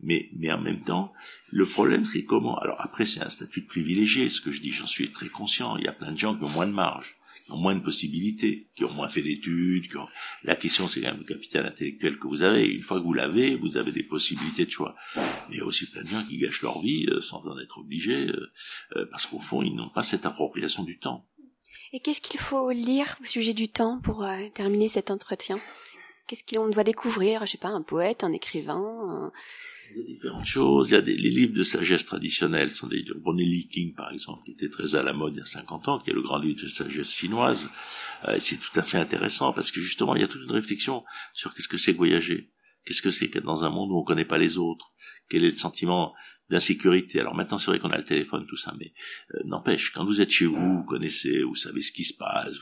Mais, 0.00 0.30
mais 0.36 0.50
en 0.52 0.60
même 0.60 0.82
temps, 0.82 1.12
le 1.50 1.66
problème, 1.66 2.04
c'est 2.04 2.24
comment... 2.24 2.58
Alors 2.58 2.80
après, 2.80 3.04
c'est 3.04 3.22
un 3.22 3.28
statut 3.28 3.62
de 3.62 3.66
privilégié, 3.66 4.28
ce 4.28 4.40
que 4.40 4.50
je 4.50 4.60
dis, 4.60 4.70
j'en 4.70 4.86
suis 4.86 5.10
très 5.10 5.28
conscient. 5.28 5.76
Il 5.76 5.84
y 5.84 5.88
a 5.88 5.92
plein 5.92 6.12
de 6.12 6.18
gens 6.18 6.36
qui 6.36 6.44
ont 6.44 6.48
moins 6.48 6.66
de 6.66 6.72
marge 6.72 7.19
ont 7.50 7.56
moins 7.56 7.74
de 7.74 7.80
possibilités, 7.80 8.68
qui 8.76 8.84
ont 8.84 8.92
moins 8.92 9.08
fait 9.08 9.22
d'études. 9.22 9.88
Qui. 9.90 9.96
La 10.44 10.56
question, 10.56 10.88
c'est 10.88 11.00
quand 11.00 11.10
même 11.10 11.20
le 11.20 11.24
capital 11.24 11.66
intellectuel 11.66 12.18
que 12.18 12.26
vous 12.26 12.42
avez. 12.42 12.66
Une 12.66 12.82
fois 12.82 12.98
que 12.98 13.04
vous 13.04 13.12
l'avez, 13.12 13.54
vous 13.56 13.76
avez 13.76 13.92
des 13.92 14.02
possibilités 14.02 14.64
de 14.64 14.70
choix. 14.70 14.94
Mais 15.16 15.56
il 15.56 15.58
y 15.58 15.60
a 15.60 15.64
aussi 15.64 15.90
plein 15.90 16.02
de 16.02 16.08
gens 16.08 16.24
qui 16.24 16.38
gâchent 16.38 16.62
leur 16.62 16.80
vie 16.80 17.06
euh, 17.08 17.20
sans 17.20 17.44
en 17.46 17.58
être 17.58 17.78
obligés, 17.78 18.28
euh, 18.28 18.50
euh, 18.96 19.06
parce 19.10 19.26
qu'au 19.26 19.40
fond, 19.40 19.62
ils 19.62 19.74
n'ont 19.74 19.90
pas 19.90 20.02
cette 20.02 20.26
appropriation 20.26 20.82
du 20.84 20.98
temps. 20.98 21.26
Et 21.92 22.00
qu'est-ce 22.00 22.20
qu'il 22.20 22.40
faut 22.40 22.70
lire 22.70 23.16
au 23.20 23.24
sujet 23.24 23.52
du 23.52 23.68
temps 23.68 24.00
pour 24.00 24.24
terminer 24.54 24.88
cet 24.88 25.10
entretien? 25.10 25.58
Qu'est-ce 26.30 26.44
qu'on 26.44 26.68
doit 26.68 26.84
découvrir? 26.84 27.44
Je 27.44 27.50
sais 27.50 27.58
pas, 27.58 27.70
un 27.70 27.82
poète, 27.82 28.22
un 28.22 28.32
écrivain 28.32 29.32
il 29.92 29.98
y 29.98 30.04
a 30.04 30.06
différentes 30.06 30.44
choses. 30.44 30.90
Il 30.90 30.92
y 30.92 30.96
a 30.96 31.00
des, 31.00 31.16
les 31.16 31.30
livres 31.30 31.54
de 31.54 31.64
sagesse 31.64 32.04
traditionnels 32.04 32.70
sont 32.70 32.86
des 32.86 33.02
Li 33.02 33.68
King, 33.68 33.94
par 33.94 34.12
exemple, 34.12 34.44
qui 34.44 34.52
était 34.52 34.68
très 34.68 34.94
à 34.94 35.02
la 35.02 35.12
mode 35.12 35.34
il 35.34 35.38
y 35.38 35.42
a 35.42 35.46
50 35.46 35.88
ans, 35.88 35.98
qui 35.98 36.10
est 36.10 36.14
le 36.14 36.22
grand 36.22 36.38
livre 36.38 36.62
de 36.62 36.68
sagesse 36.68 37.10
chinoise. 37.10 37.68
Euh, 38.28 38.36
c'est 38.38 38.58
tout 38.58 38.78
à 38.78 38.82
fait 38.82 38.98
intéressant 38.98 39.52
parce 39.52 39.70
que 39.70 39.80
justement, 39.80 40.14
il 40.14 40.20
y 40.20 40.24
a 40.24 40.28
toute 40.28 40.42
une 40.42 40.52
réflexion 40.52 41.02
sur 41.34 41.54
qu'est-ce 41.54 41.68
que 41.68 41.78
c'est 41.78 41.92
voyager? 41.92 42.52
Qu'est-ce 42.84 43.02
que 43.02 43.10
c'est 43.10 43.28
qu'être 43.28 43.44
dans 43.44 43.64
un 43.64 43.70
monde 43.70 43.90
où 43.90 43.98
on 43.98 44.04
connaît 44.04 44.24
pas 44.24 44.38
les 44.38 44.58
autres? 44.58 44.92
Quel 45.28 45.44
est 45.44 45.48
le 45.48 45.52
sentiment 45.52 46.14
d'insécurité? 46.48 47.20
Alors 47.20 47.34
maintenant, 47.34 47.58
c'est 47.58 47.70
vrai 47.70 47.78
qu'on 47.78 47.90
a 47.90 47.98
le 47.98 48.04
téléphone, 48.04 48.46
tout 48.46 48.56
ça, 48.56 48.74
mais 48.78 48.92
euh, 49.34 49.40
n'empêche, 49.44 49.92
quand 49.92 50.04
vous 50.04 50.20
êtes 50.20 50.30
chez 50.30 50.46
vous, 50.46 50.78
vous 50.78 50.84
connaissez, 50.84 51.42
vous 51.42 51.56
savez 51.56 51.80
ce 51.80 51.92
qui 51.92 52.04
se 52.04 52.14
passe. 52.14 52.54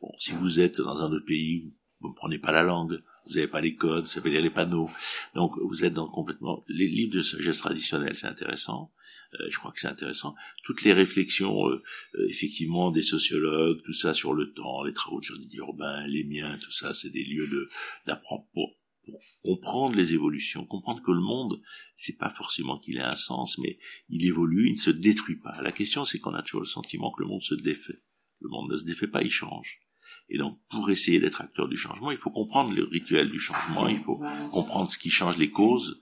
bon, 0.00 0.12
si 0.18 0.32
vous 0.32 0.60
êtes 0.60 0.80
dans 0.80 1.00
un 1.00 1.10
autre 1.10 1.26
pays, 1.26 1.72
vous 2.00 2.08
ne 2.08 2.14
prenez 2.14 2.38
pas 2.38 2.52
la 2.52 2.62
langue, 2.62 3.02
vous 3.26 3.34
n'avez 3.34 3.48
pas 3.48 3.60
les 3.60 3.74
codes, 3.74 4.04
vous 4.04 4.10
savez 4.10 4.30
lire 4.30 4.40
les 4.40 4.50
panneaux. 4.50 4.88
Donc 5.34 5.52
vous 5.58 5.84
êtes 5.84 5.94
dans 5.94 6.08
complètement 6.08 6.64
les 6.68 6.88
livres 6.88 7.14
de 7.14 7.20
sagesse 7.20 7.58
traditionnelle, 7.58 8.16
c'est 8.16 8.26
intéressant. 8.26 8.92
Euh, 9.34 9.46
je 9.50 9.58
crois 9.58 9.72
que 9.72 9.80
c'est 9.80 9.88
intéressant. 9.88 10.34
Toutes 10.64 10.82
les 10.82 10.92
réflexions, 10.92 11.68
euh, 11.68 11.82
euh, 12.14 12.26
effectivement, 12.28 12.90
des 12.90 13.02
sociologues, 13.02 13.82
tout 13.84 13.92
ça 13.92 14.14
sur 14.14 14.32
le 14.32 14.52
temps, 14.52 14.82
les 14.84 14.94
travaux 14.94 15.20
de 15.20 15.24
Jean-Didier 15.24 15.58
Urbain, 15.58 16.06
les 16.06 16.24
miens, 16.24 16.58
tout 16.58 16.72
ça, 16.72 16.94
c'est 16.94 17.10
des 17.10 17.24
lieux 17.24 17.46
de 17.46 17.68
d'apprendre 18.06 18.46
pour, 18.54 18.74
pour 19.04 19.20
comprendre 19.42 19.96
les 19.96 20.14
évolutions, 20.14 20.64
comprendre 20.64 21.02
que 21.02 21.12
le 21.12 21.20
monde, 21.20 21.60
c'est 21.96 22.16
pas 22.16 22.30
forcément 22.30 22.78
qu'il 22.78 22.96
ait 22.96 23.02
un 23.02 23.16
sens, 23.16 23.58
mais 23.58 23.78
il 24.08 24.24
évolue, 24.24 24.68
il 24.68 24.74
ne 24.74 24.80
se 24.80 24.90
détruit 24.90 25.36
pas. 25.36 25.60
La 25.62 25.72
question, 25.72 26.04
c'est 26.04 26.20
qu'on 26.20 26.34
a 26.34 26.42
toujours 26.42 26.62
le 26.62 26.66
sentiment 26.66 27.12
que 27.12 27.22
le 27.22 27.28
monde 27.28 27.42
se 27.42 27.54
défait. 27.54 28.00
Le 28.40 28.48
monde 28.48 28.70
ne 28.70 28.76
se 28.76 28.84
défait 28.84 29.08
pas, 29.08 29.22
il 29.22 29.30
change. 29.30 29.80
Et 30.30 30.36
donc, 30.36 30.58
pour 30.68 30.90
essayer 30.90 31.20
d'être 31.20 31.40
acteur 31.40 31.68
du 31.68 31.76
changement, 31.76 32.10
il 32.10 32.18
faut 32.18 32.30
comprendre 32.30 32.72
le 32.72 32.84
rituel 32.84 33.30
du 33.30 33.40
changement, 33.40 33.88
il 33.88 33.98
faut 33.98 34.20
comprendre 34.52 34.90
ce 34.90 34.98
qui 34.98 35.10
change 35.10 35.38
les 35.38 35.50
causes, 35.50 36.00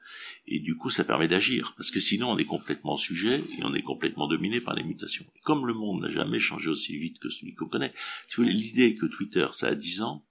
et 0.49 0.59
du 0.59 0.77
coup, 0.77 0.91
ça 0.91 1.05
permet 1.05 1.29
d'agir. 1.29 1.75
Parce 1.77 1.91
que 1.91 2.01
sinon, 2.01 2.31
on 2.31 2.39
est 2.39 2.45
complètement 2.45 2.97
sujet, 2.97 3.45
et 3.59 3.62
on 3.62 3.75
est 3.75 3.83
complètement 3.83 4.27
dominé 4.27 4.61
par 4.61 4.75
les 4.75 4.83
mutations. 4.83 5.27
comme 5.45 5.67
le 5.67 5.75
monde 5.75 6.03
n'a 6.03 6.11
jamais 6.11 6.41
changé 6.41 6.69
aussi 6.69 6.97
vite 6.97 7.19
que 7.21 7.29
celui 7.29 7.55
qu'on 7.55 7.69
connaît, 7.69 7.93
si 8.29 8.37
vous 8.37 8.43
voulez, 8.43 8.55
l'idée 8.55 8.95
que 8.95 9.07
Twitter, 9.07 9.47
ça 9.53 9.69
a 9.69 9.75
10 9.75 10.03
ans, 10.03 10.25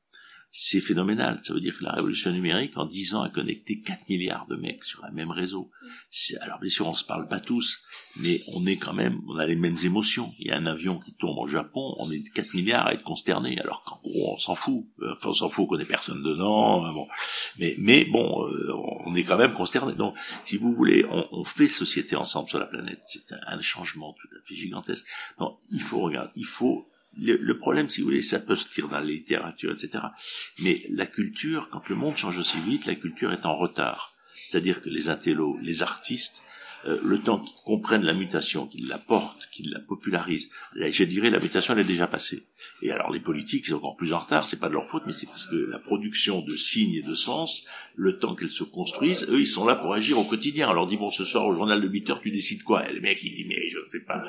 c'est 0.57 0.79
phénoménal. 0.79 1.41
Ça 1.43 1.53
veut 1.53 1.59
dire 1.59 1.77
que 1.77 1.83
la 1.83 1.91
révolution 1.91 2.31
numérique, 2.31 2.77
en 2.77 2.85
10 2.85 3.15
ans, 3.15 3.23
a 3.23 3.29
connecté 3.29 3.81
4 3.81 4.07
milliards 4.07 4.47
de 4.47 4.55
mecs 4.55 4.85
sur 4.85 5.03
un 5.03 5.11
même 5.11 5.29
réseau. 5.29 5.69
Alors 6.39 6.59
bien 6.59 6.69
sûr, 6.69 6.87
on 6.87 6.95
se 6.95 7.03
parle 7.03 7.27
pas 7.27 7.41
tous, 7.41 7.83
mais 8.15 8.39
on 8.55 8.65
est 8.65 8.77
quand 8.77 8.93
même, 8.93 9.19
on 9.27 9.35
a 9.35 9.45
les 9.45 9.57
mêmes 9.57 9.75
émotions. 9.83 10.31
Il 10.39 10.47
y 10.47 10.51
a 10.51 10.55
un 10.55 10.65
avion 10.65 10.97
qui 10.99 11.13
tombe 11.13 11.37
au 11.39 11.47
Japon, 11.47 11.93
on 11.99 12.09
est 12.09 12.23
4 12.31 12.53
milliards 12.53 12.87
à 12.87 12.93
être 12.93 13.03
consternés, 13.03 13.59
alors 13.59 13.83
qu'en 13.83 13.99
gros, 14.01 14.31
on 14.33 14.37
s'en 14.37 14.55
fout. 14.55 14.85
Enfin, 15.03 15.27
on 15.27 15.33
s'en 15.33 15.49
fout, 15.49 15.65
on 15.65 15.67
connaît 15.67 15.83
personne 15.83 16.23
dedans. 16.23 16.87
Euh, 16.87 16.93
bon. 16.93 17.07
Mais, 17.59 17.75
mais 17.77 18.05
bon, 18.05 18.47
euh, 18.47 18.71
on 19.05 19.13
est 19.13 19.25
quand 19.25 19.37
même 19.37 19.53
consternés. 19.53 19.95
Donc, 19.95 20.15
si 20.43 20.55
vous 20.55 20.73
voulez, 20.73 21.05
on, 21.09 21.27
on 21.33 21.43
fait 21.43 21.67
société 21.67 22.15
ensemble 22.15 22.47
sur 22.47 22.59
la 22.59 22.65
planète. 22.65 23.01
C'est 23.03 23.33
un, 23.33 23.39
un 23.45 23.59
changement 23.59 24.13
tout 24.13 24.29
à 24.33 24.39
fait 24.47 24.55
gigantesque. 24.55 25.05
Non, 25.37 25.57
il 25.69 25.81
faut 25.81 25.99
regarder, 25.99 26.31
il 26.37 26.45
faut 26.45 26.87
le, 27.17 27.57
problème, 27.57 27.89
si 27.89 28.01
vous 28.01 28.07
voulez, 28.07 28.21
ça 28.21 28.39
peut 28.39 28.55
se 28.55 28.71
dire 28.73 28.87
dans 28.87 28.99
la 28.99 29.05
littérature, 29.05 29.71
etc. 29.71 30.03
Mais 30.59 30.81
la 30.89 31.05
culture, 31.05 31.69
quand 31.69 31.87
le 31.89 31.95
monde 31.95 32.17
change 32.17 32.37
aussi 32.37 32.59
vite, 32.59 32.85
la 32.85 32.95
culture 32.95 33.31
est 33.31 33.45
en 33.45 33.55
retard. 33.55 34.15
C'est-à-dire 34.35 34.81
que 34.81 34.89
les 34.89 35.09
intellos, 35.09 35.57
les 35.61 35.81
artistes, 35.81 36.41
euh, 36.87 36.99
le 37.03 37.19
temps 37.19 37.39
qu'ils 37.39 37.55
comprennent 37.63 38.03
la 38.03 38.13
mutation, 38.13 38.67
qu'ils 38.67 38.87
la 38.87 38.99
portent, 38.99 39.47
qu'ils 39.51 39.71
la 39.71 39.79
popularisent, 39.79 40.49
je 40.75 41.03
dirais 41.03 41.29
la 41.29 41.39
mutation 41.39 41.73
elle 41.73 41.79
est 41.79 41.83
déjà 41.83 42.07
passée. 42.07 42.45
Et 42.81 42.91
alors 42.91 43.11
les 43.11 43.19
politiques, 43.19 43.65
sont 43.65 43.75
encore 43.75 43.97
plus 43.97 44.13
en 44.13 44.19
retard, 44.19 44.47
c'est 44.47 44.59
pas 44.59 44.69
de 44.69 44.73
leur 44.73 44.87
faute, 44.87 45.03
mais 45.05 45.11
c'est 45.11 45.25
parce 45.25 45.47
que 45.47 45.55
la 45.55 45.79
production 45.79 46.41
de 46.41 46.55
signes 46.55 46.95
et 46.95 47.01
de 47.01 47.15
sens, 47.15 47.67
le 47.95 48.19
temps 48.19 48.35
qu'elles 48.35 48.49
se 48.49 48.63
construisent, 48.63 49.27
eux 49.29 49.39
ils 49.39 49.47
sont 49.47 49.65
là 49.65 49.75
pour 49.75 49.93
agir 49.93 50.19
au 50.19 50.25
quotidien. 50.25 50.69
On 50.69 50.73
leur 50.73 50.87
dit 50.87 50.97
bon 50.97 51.09
ce 51.09 51.25
soir 51.25 51.47
au 51.47 51.53
journal 51.53 51.81
de 51.81 51.87
8 51.87 52.09
heures 52.11 52.21
tu 52.21 52.31
décides 52.31 52.63
quoi? 52.63 52.87
Et 52.87 52.93
le 52.93 53.01
mec 53.01 53.17
il 53.23 53.33
dit 53.33 53.45
mais 53.47 53.69
je 53.69 53.79
ne 53.79 53.89
sais 53.89 54.05
pas. 54.05 54.23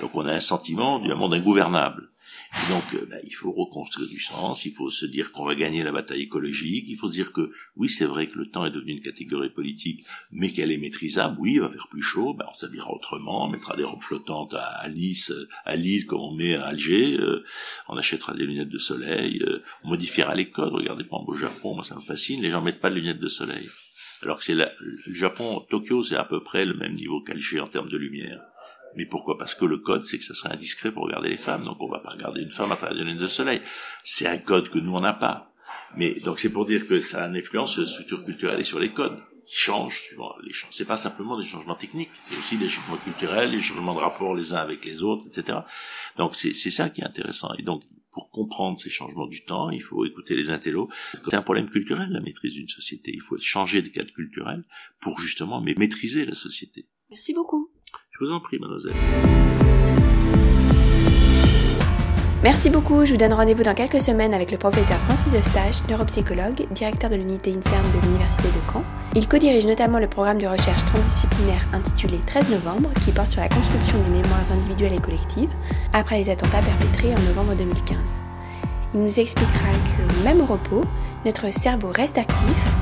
Donc 0.00 0.14
on 0.14 0.26
a 0.26 0.32
un 0.32 0.40
sentiment 0.40 1.00
d'un 1.00 1.16
monde 1.16 1.34
ingouvernable 1.34 2.11
donc, 2.68 2.94
euh, 2.94 3.06
bah, 3.08 3.16
il 3.24 3.32
faut 3.32 3.50
reconstruire 3.50 4.08
du 4.08 4.20
sens, 4.20 4.66
il 4.66 4.72
faut 4.72 4.90
se 4.90 5.06
dire 5.06 5.32
qu'on 5.32 5.44
va 5.44 5.54
gagner 5.54 5.82
la 5.82 5.90
bataille 5.90 6.22
écologique, 6.22 6.84
il 6.86 6.96
faut 6.96 7.08
se 7.08 7.12
dire 7.12 7.32
que 7.32 7.50
oui, 7.76 7.88
c'est 7.88 8.04
vrai 8.04 8.26
que 8.26 8.38
le 8.38 8.50
temps 8.50 8.66
est 8.66 8.70
devenu 8.70 8.92
une 8.92 9.00
catégorie 9.00 9.48
politique, 9.48 10.04
mais 10.30 10.52
qu'elle 10.52 10.70
est 10.70 10.76
maîtrisable. 10.76 11.36
Oui, 11.40 11.54
il 11.54 11.60
va 11.60 11.70
faire 11.70 11.88
plus 11.88 12.02
chaud, 12.02 12.34
bah, 12.34 12.46
on 12.50 12.54
s'habillera 12.54 12.92
autrement, 12.92 13.46
on 13.46 13.48
mettra 13.48 13.76
des 13.76 13.84
robes 13.84 14.02
flottantes 14.02 14.54
à, 14.54 14.86
Nice, 14.90 15.32
à 15.64 15.76
Lille, 15.76 16.06
comme 16.06 16.20
on 16.20 16.34
met 16.34 16.54
à 16.54 16.66
Alger, 16.66 17.16
euh, 17.18 17.42
on 17.88 17.96
achètera 17.96 18.34
des 18.34 18.44
lunettes 18.44 18.68
de 18.68 18.78
soleil, 18.78 19.42
euh, 19.42 19.62
on 19.84 19.88
modifiera 19.88 20.34
les 20.34 20.50
codes. 20.50 20.74
Regardez, 20.74 21.04
par 21.04 21.20
exemple, 21.20 21.32
au 21.32 21.38
Japon, 21.38 21.74
moi 21.74 21.84
ça 21.84 21.94
me 21.94 22.00
fascine, 22.00 22.42
les 22.42 22.50
gens 22.50 22.60
mettent 22.60 22.80
pas 22.80 22.90
de 22.90 22.96
lunettes 22.96 23.20
de 23.20 23.28
soleil. 23.28 23.68
Alors 24.22 24.38
que 24.38 24.44
c'est 24.44 24.54
le 24.54 24.68
Japon, 25.08 25.64
Tokyo, 25.68 26.02
c'est 26.02 26.16
à 26.16 26.24
peu 26.24 26.42
près 26.42 26.64
le 26.64 26.74
même 26.74 26.94
niveau 26.94 27.22
qu'Alger 27.22 27.60
en 27.60 27.66
termes 27.66 27.88
de 27.88 27.96
lumière. 27.96 28.40
Mais 28.96 29.06
pourquoi? 29.06 29.38
Parce 29.38 29.54
que 29.54 29.64
le 29.64 29.78
code, 29.78 30.02
c'est 30.02 30.18
que 30.18 30.24
ça 30.24 30.34
serait 30.34 30.52
indiscret 30.52 30.92
pour 30.92 31.04
regarder 31.04 31.30
les 31.30 31.38
femmes, 31.38 31.62
donc 31.62 31.76
on 31.80 31.88
va 31.88 32.00
pas 32.00 32.10
regarder 32.10 32.42
une 32.42 32.50
femme 32.50 32.72
à 32.72 32.76
travers 32.76 32.96
des 32.96 33.04
lunettes 33.04 33.22
de 33.22 33.28
soleil. 33.28 33.60
C'est 34.02 34.26
un 34.26 34.38
code 34.38 34.68
que 34.68 34.78
nous 34.78 34.92
on 34.92 35.00
n'a 35.00 35.14
pas. 35.14 35.52
Mais 35.96 36.18
donc 36.20 36.38
c'est 36.38 36.52
pour 36.52 36.66
dire 36.66 36.86
que 36.86 37.00
ça 37.00 37.24
a 37.24 37.28
une 37.28 37.36
influence 37.36 37.72
sur 37.72 37.82
la 37.82 37.88
structure 37.88 38.24
culturelle 38.24 38.60
et 38.60 38.64
sur 38.64 38.78
les 38.78 38.92
codes 38.92 39.18
qui 39.46 39.56
changent 39.56 40.02
suivant 40.02 40.34
les 40.42 40.52
changements. 40.52 40.72
C'est 40.72 40.84
pas 40.84 40.96
simplement 40.96 41.38
des 41.38 41.44
changements 41.44 41.74
techniques, 41.74 42.10
c'est 42.20 42.36
aussi 42.36 42.56
des 42.56 42.68
changements 42.68 42.96
culturels, 42.98 43.50
des 43.50 43.60
changements 43.60 43.94
de 43.94 44.00
rapport 44.00 44.34
les 44.34 44.54
uns 44.54 44.58
avec 44.58 44.84
les 44.84 45.02
autres, 45.02 45.26
etc. 45.26 45.58
Donc 46.16 46.36
c'est 46.36 46.52
ça 46.52 46.90
qui 46.90 47.00
est 47.00 47.04
intéressant. 47.04 47.52
Et 47.58 47.62
donc 47.62 47.82
pour 48.12 48.30
comprendre 48.30 48.78
ces 48.78 48.90
changements 48.90 49.26
du 49.26 49.44
temps, 49.44 49.70
il 49.70 49.82
faut 49.82 50.04
écouter 50.04 50.36
les 50.36 50.50
intellos. 50.50 50.88
C'est 51.28 51.34
un 51.34 51.42
problème 51.42 51.70
culturel, 51.70 52.10
la 52.10 52.20
maîtrise 52.20 52.52
d'une 52.52 52.68
société. 52.68 53.10
Il 53.14 53.22
faut 53.22 53.38
changer 53.38 53.80
de 53.80 53.88
cadre 53.88 54.12
culturel 54.12 54.64
pour 55.00 55.18
justement 55.18 55.60
maîtriser 55.62 56.26
la 56.26 56.34
société. 56.34 56.86
Merci 57.10 57.32
beaucoup. 57.32 57.71
Je 58.12 58.24
vous 58.24 58.32
en 58.32 58.40
prie, 58.40 58.58
mademoiselle. 58.58 58.94
Merci 62.42 62.70
beaucoup, 62.70 63.04
je 63.04 63.12
vous 63.12 63.16
donne 63.16 63.32
rendez-vous 63.32 63.62
dans 63.62 63.74
quelques 63.74 64.02
semaines 64.02 64.34
avec 64.34 64.50
le 64.50 64.58
professeur 64.58 64.98
Francis 65.02 65.32
Eustache, 65.32 65.86
neuropsychologue, 65.88 66.66
directeur 66.72 67.08
de 67.08 67.14
l'unité 67.14 67.50
INSERM 67.50 67.84
de 67.94 68.04
l'Université 68.04 68.48
de 68.48 68.72
Caen. 68.72 68.84
Il 69.14 69.28
co-dirige 69.28 69.66
notamment 69.66 70.00
le 70.00 70.08
programme 70.08 70.38
de 70.38 70.46
recherche 70.46 70.84
transdisciplinaire 70.84 71.64
intitulé 71.72 72.18
13 72.26 72.50
novembre, 72.50 72.90
qui 73.04 73.12
porte 73.12 73.30
sur 73.30 73.40
la 73.40 73.48
construction 73.48 73.96
des 74.02 74.10
mémoires 74.10 74.52
individuelles 74.52 74.94
et 74.94 75.00
collectives, 75.00 75.50
après 75.92 76.18
les 76.18 76.30
attentats 76.30 76.62
perpétrés 76.62 77.14
en 77.14 77.20
novembre 77.28 77.54
2015. 77.54 77.96
Il 78.94 79.02
nous 79.02 79.20
expliquera 79.20 79.70
que, 79.96 80.24
même 80.24 80.40
au 80.40 80.46
repos, 80.46 80.84
notre 81.24 81.50
cerveau 81.52 81.92
reste 81.94 82.18
actif, 82.18 82.72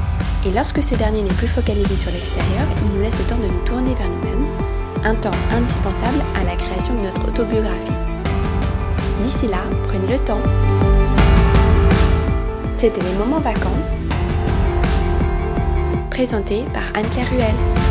et 0.46 0.52
lorsque 0.52 0.82
ce 0.82 0.94
dernier 0.94 1.22
n'est 1.22 1.34
plus 1.34 1.48
focalisé 1.48 1.96
sur 1.96 2.10
l'extérieur, 2.10 2.66
il 2.82 2.96
nous 2.96 3.02
laisse 3.02 3.18
le 3.18 3.26
temps 3.26 3.38
de 3.38 3.46
nous 3.46 3.64
tourner 3.66 3.94
vers 3.94 4.08
nous-mêmes 4.08 4.69
un 5.04 5.14
temps 5.14 5.30
indispensable 5.52 6.18
à 6.36 6.44
la 6.44 6.56
création 6.56 6.94
de 6.94 7.00
notre 7.00 7.28
autobiographie. 7.28 7.92
D'ici 9.22 9.46
là, 9.48 9.62
prenez 9.88 10.12
le 10.12 10.18
temps. 10.18 10.40
C'était 12.76 13.00
les 13.00 13.18
moments 13.18 13.40
vacants, 13.40 13.76
présentés 16.10 16.64
par 16.72 16.84
Anne-Claire 16.94 17.28
Ruel. 17.30 17.89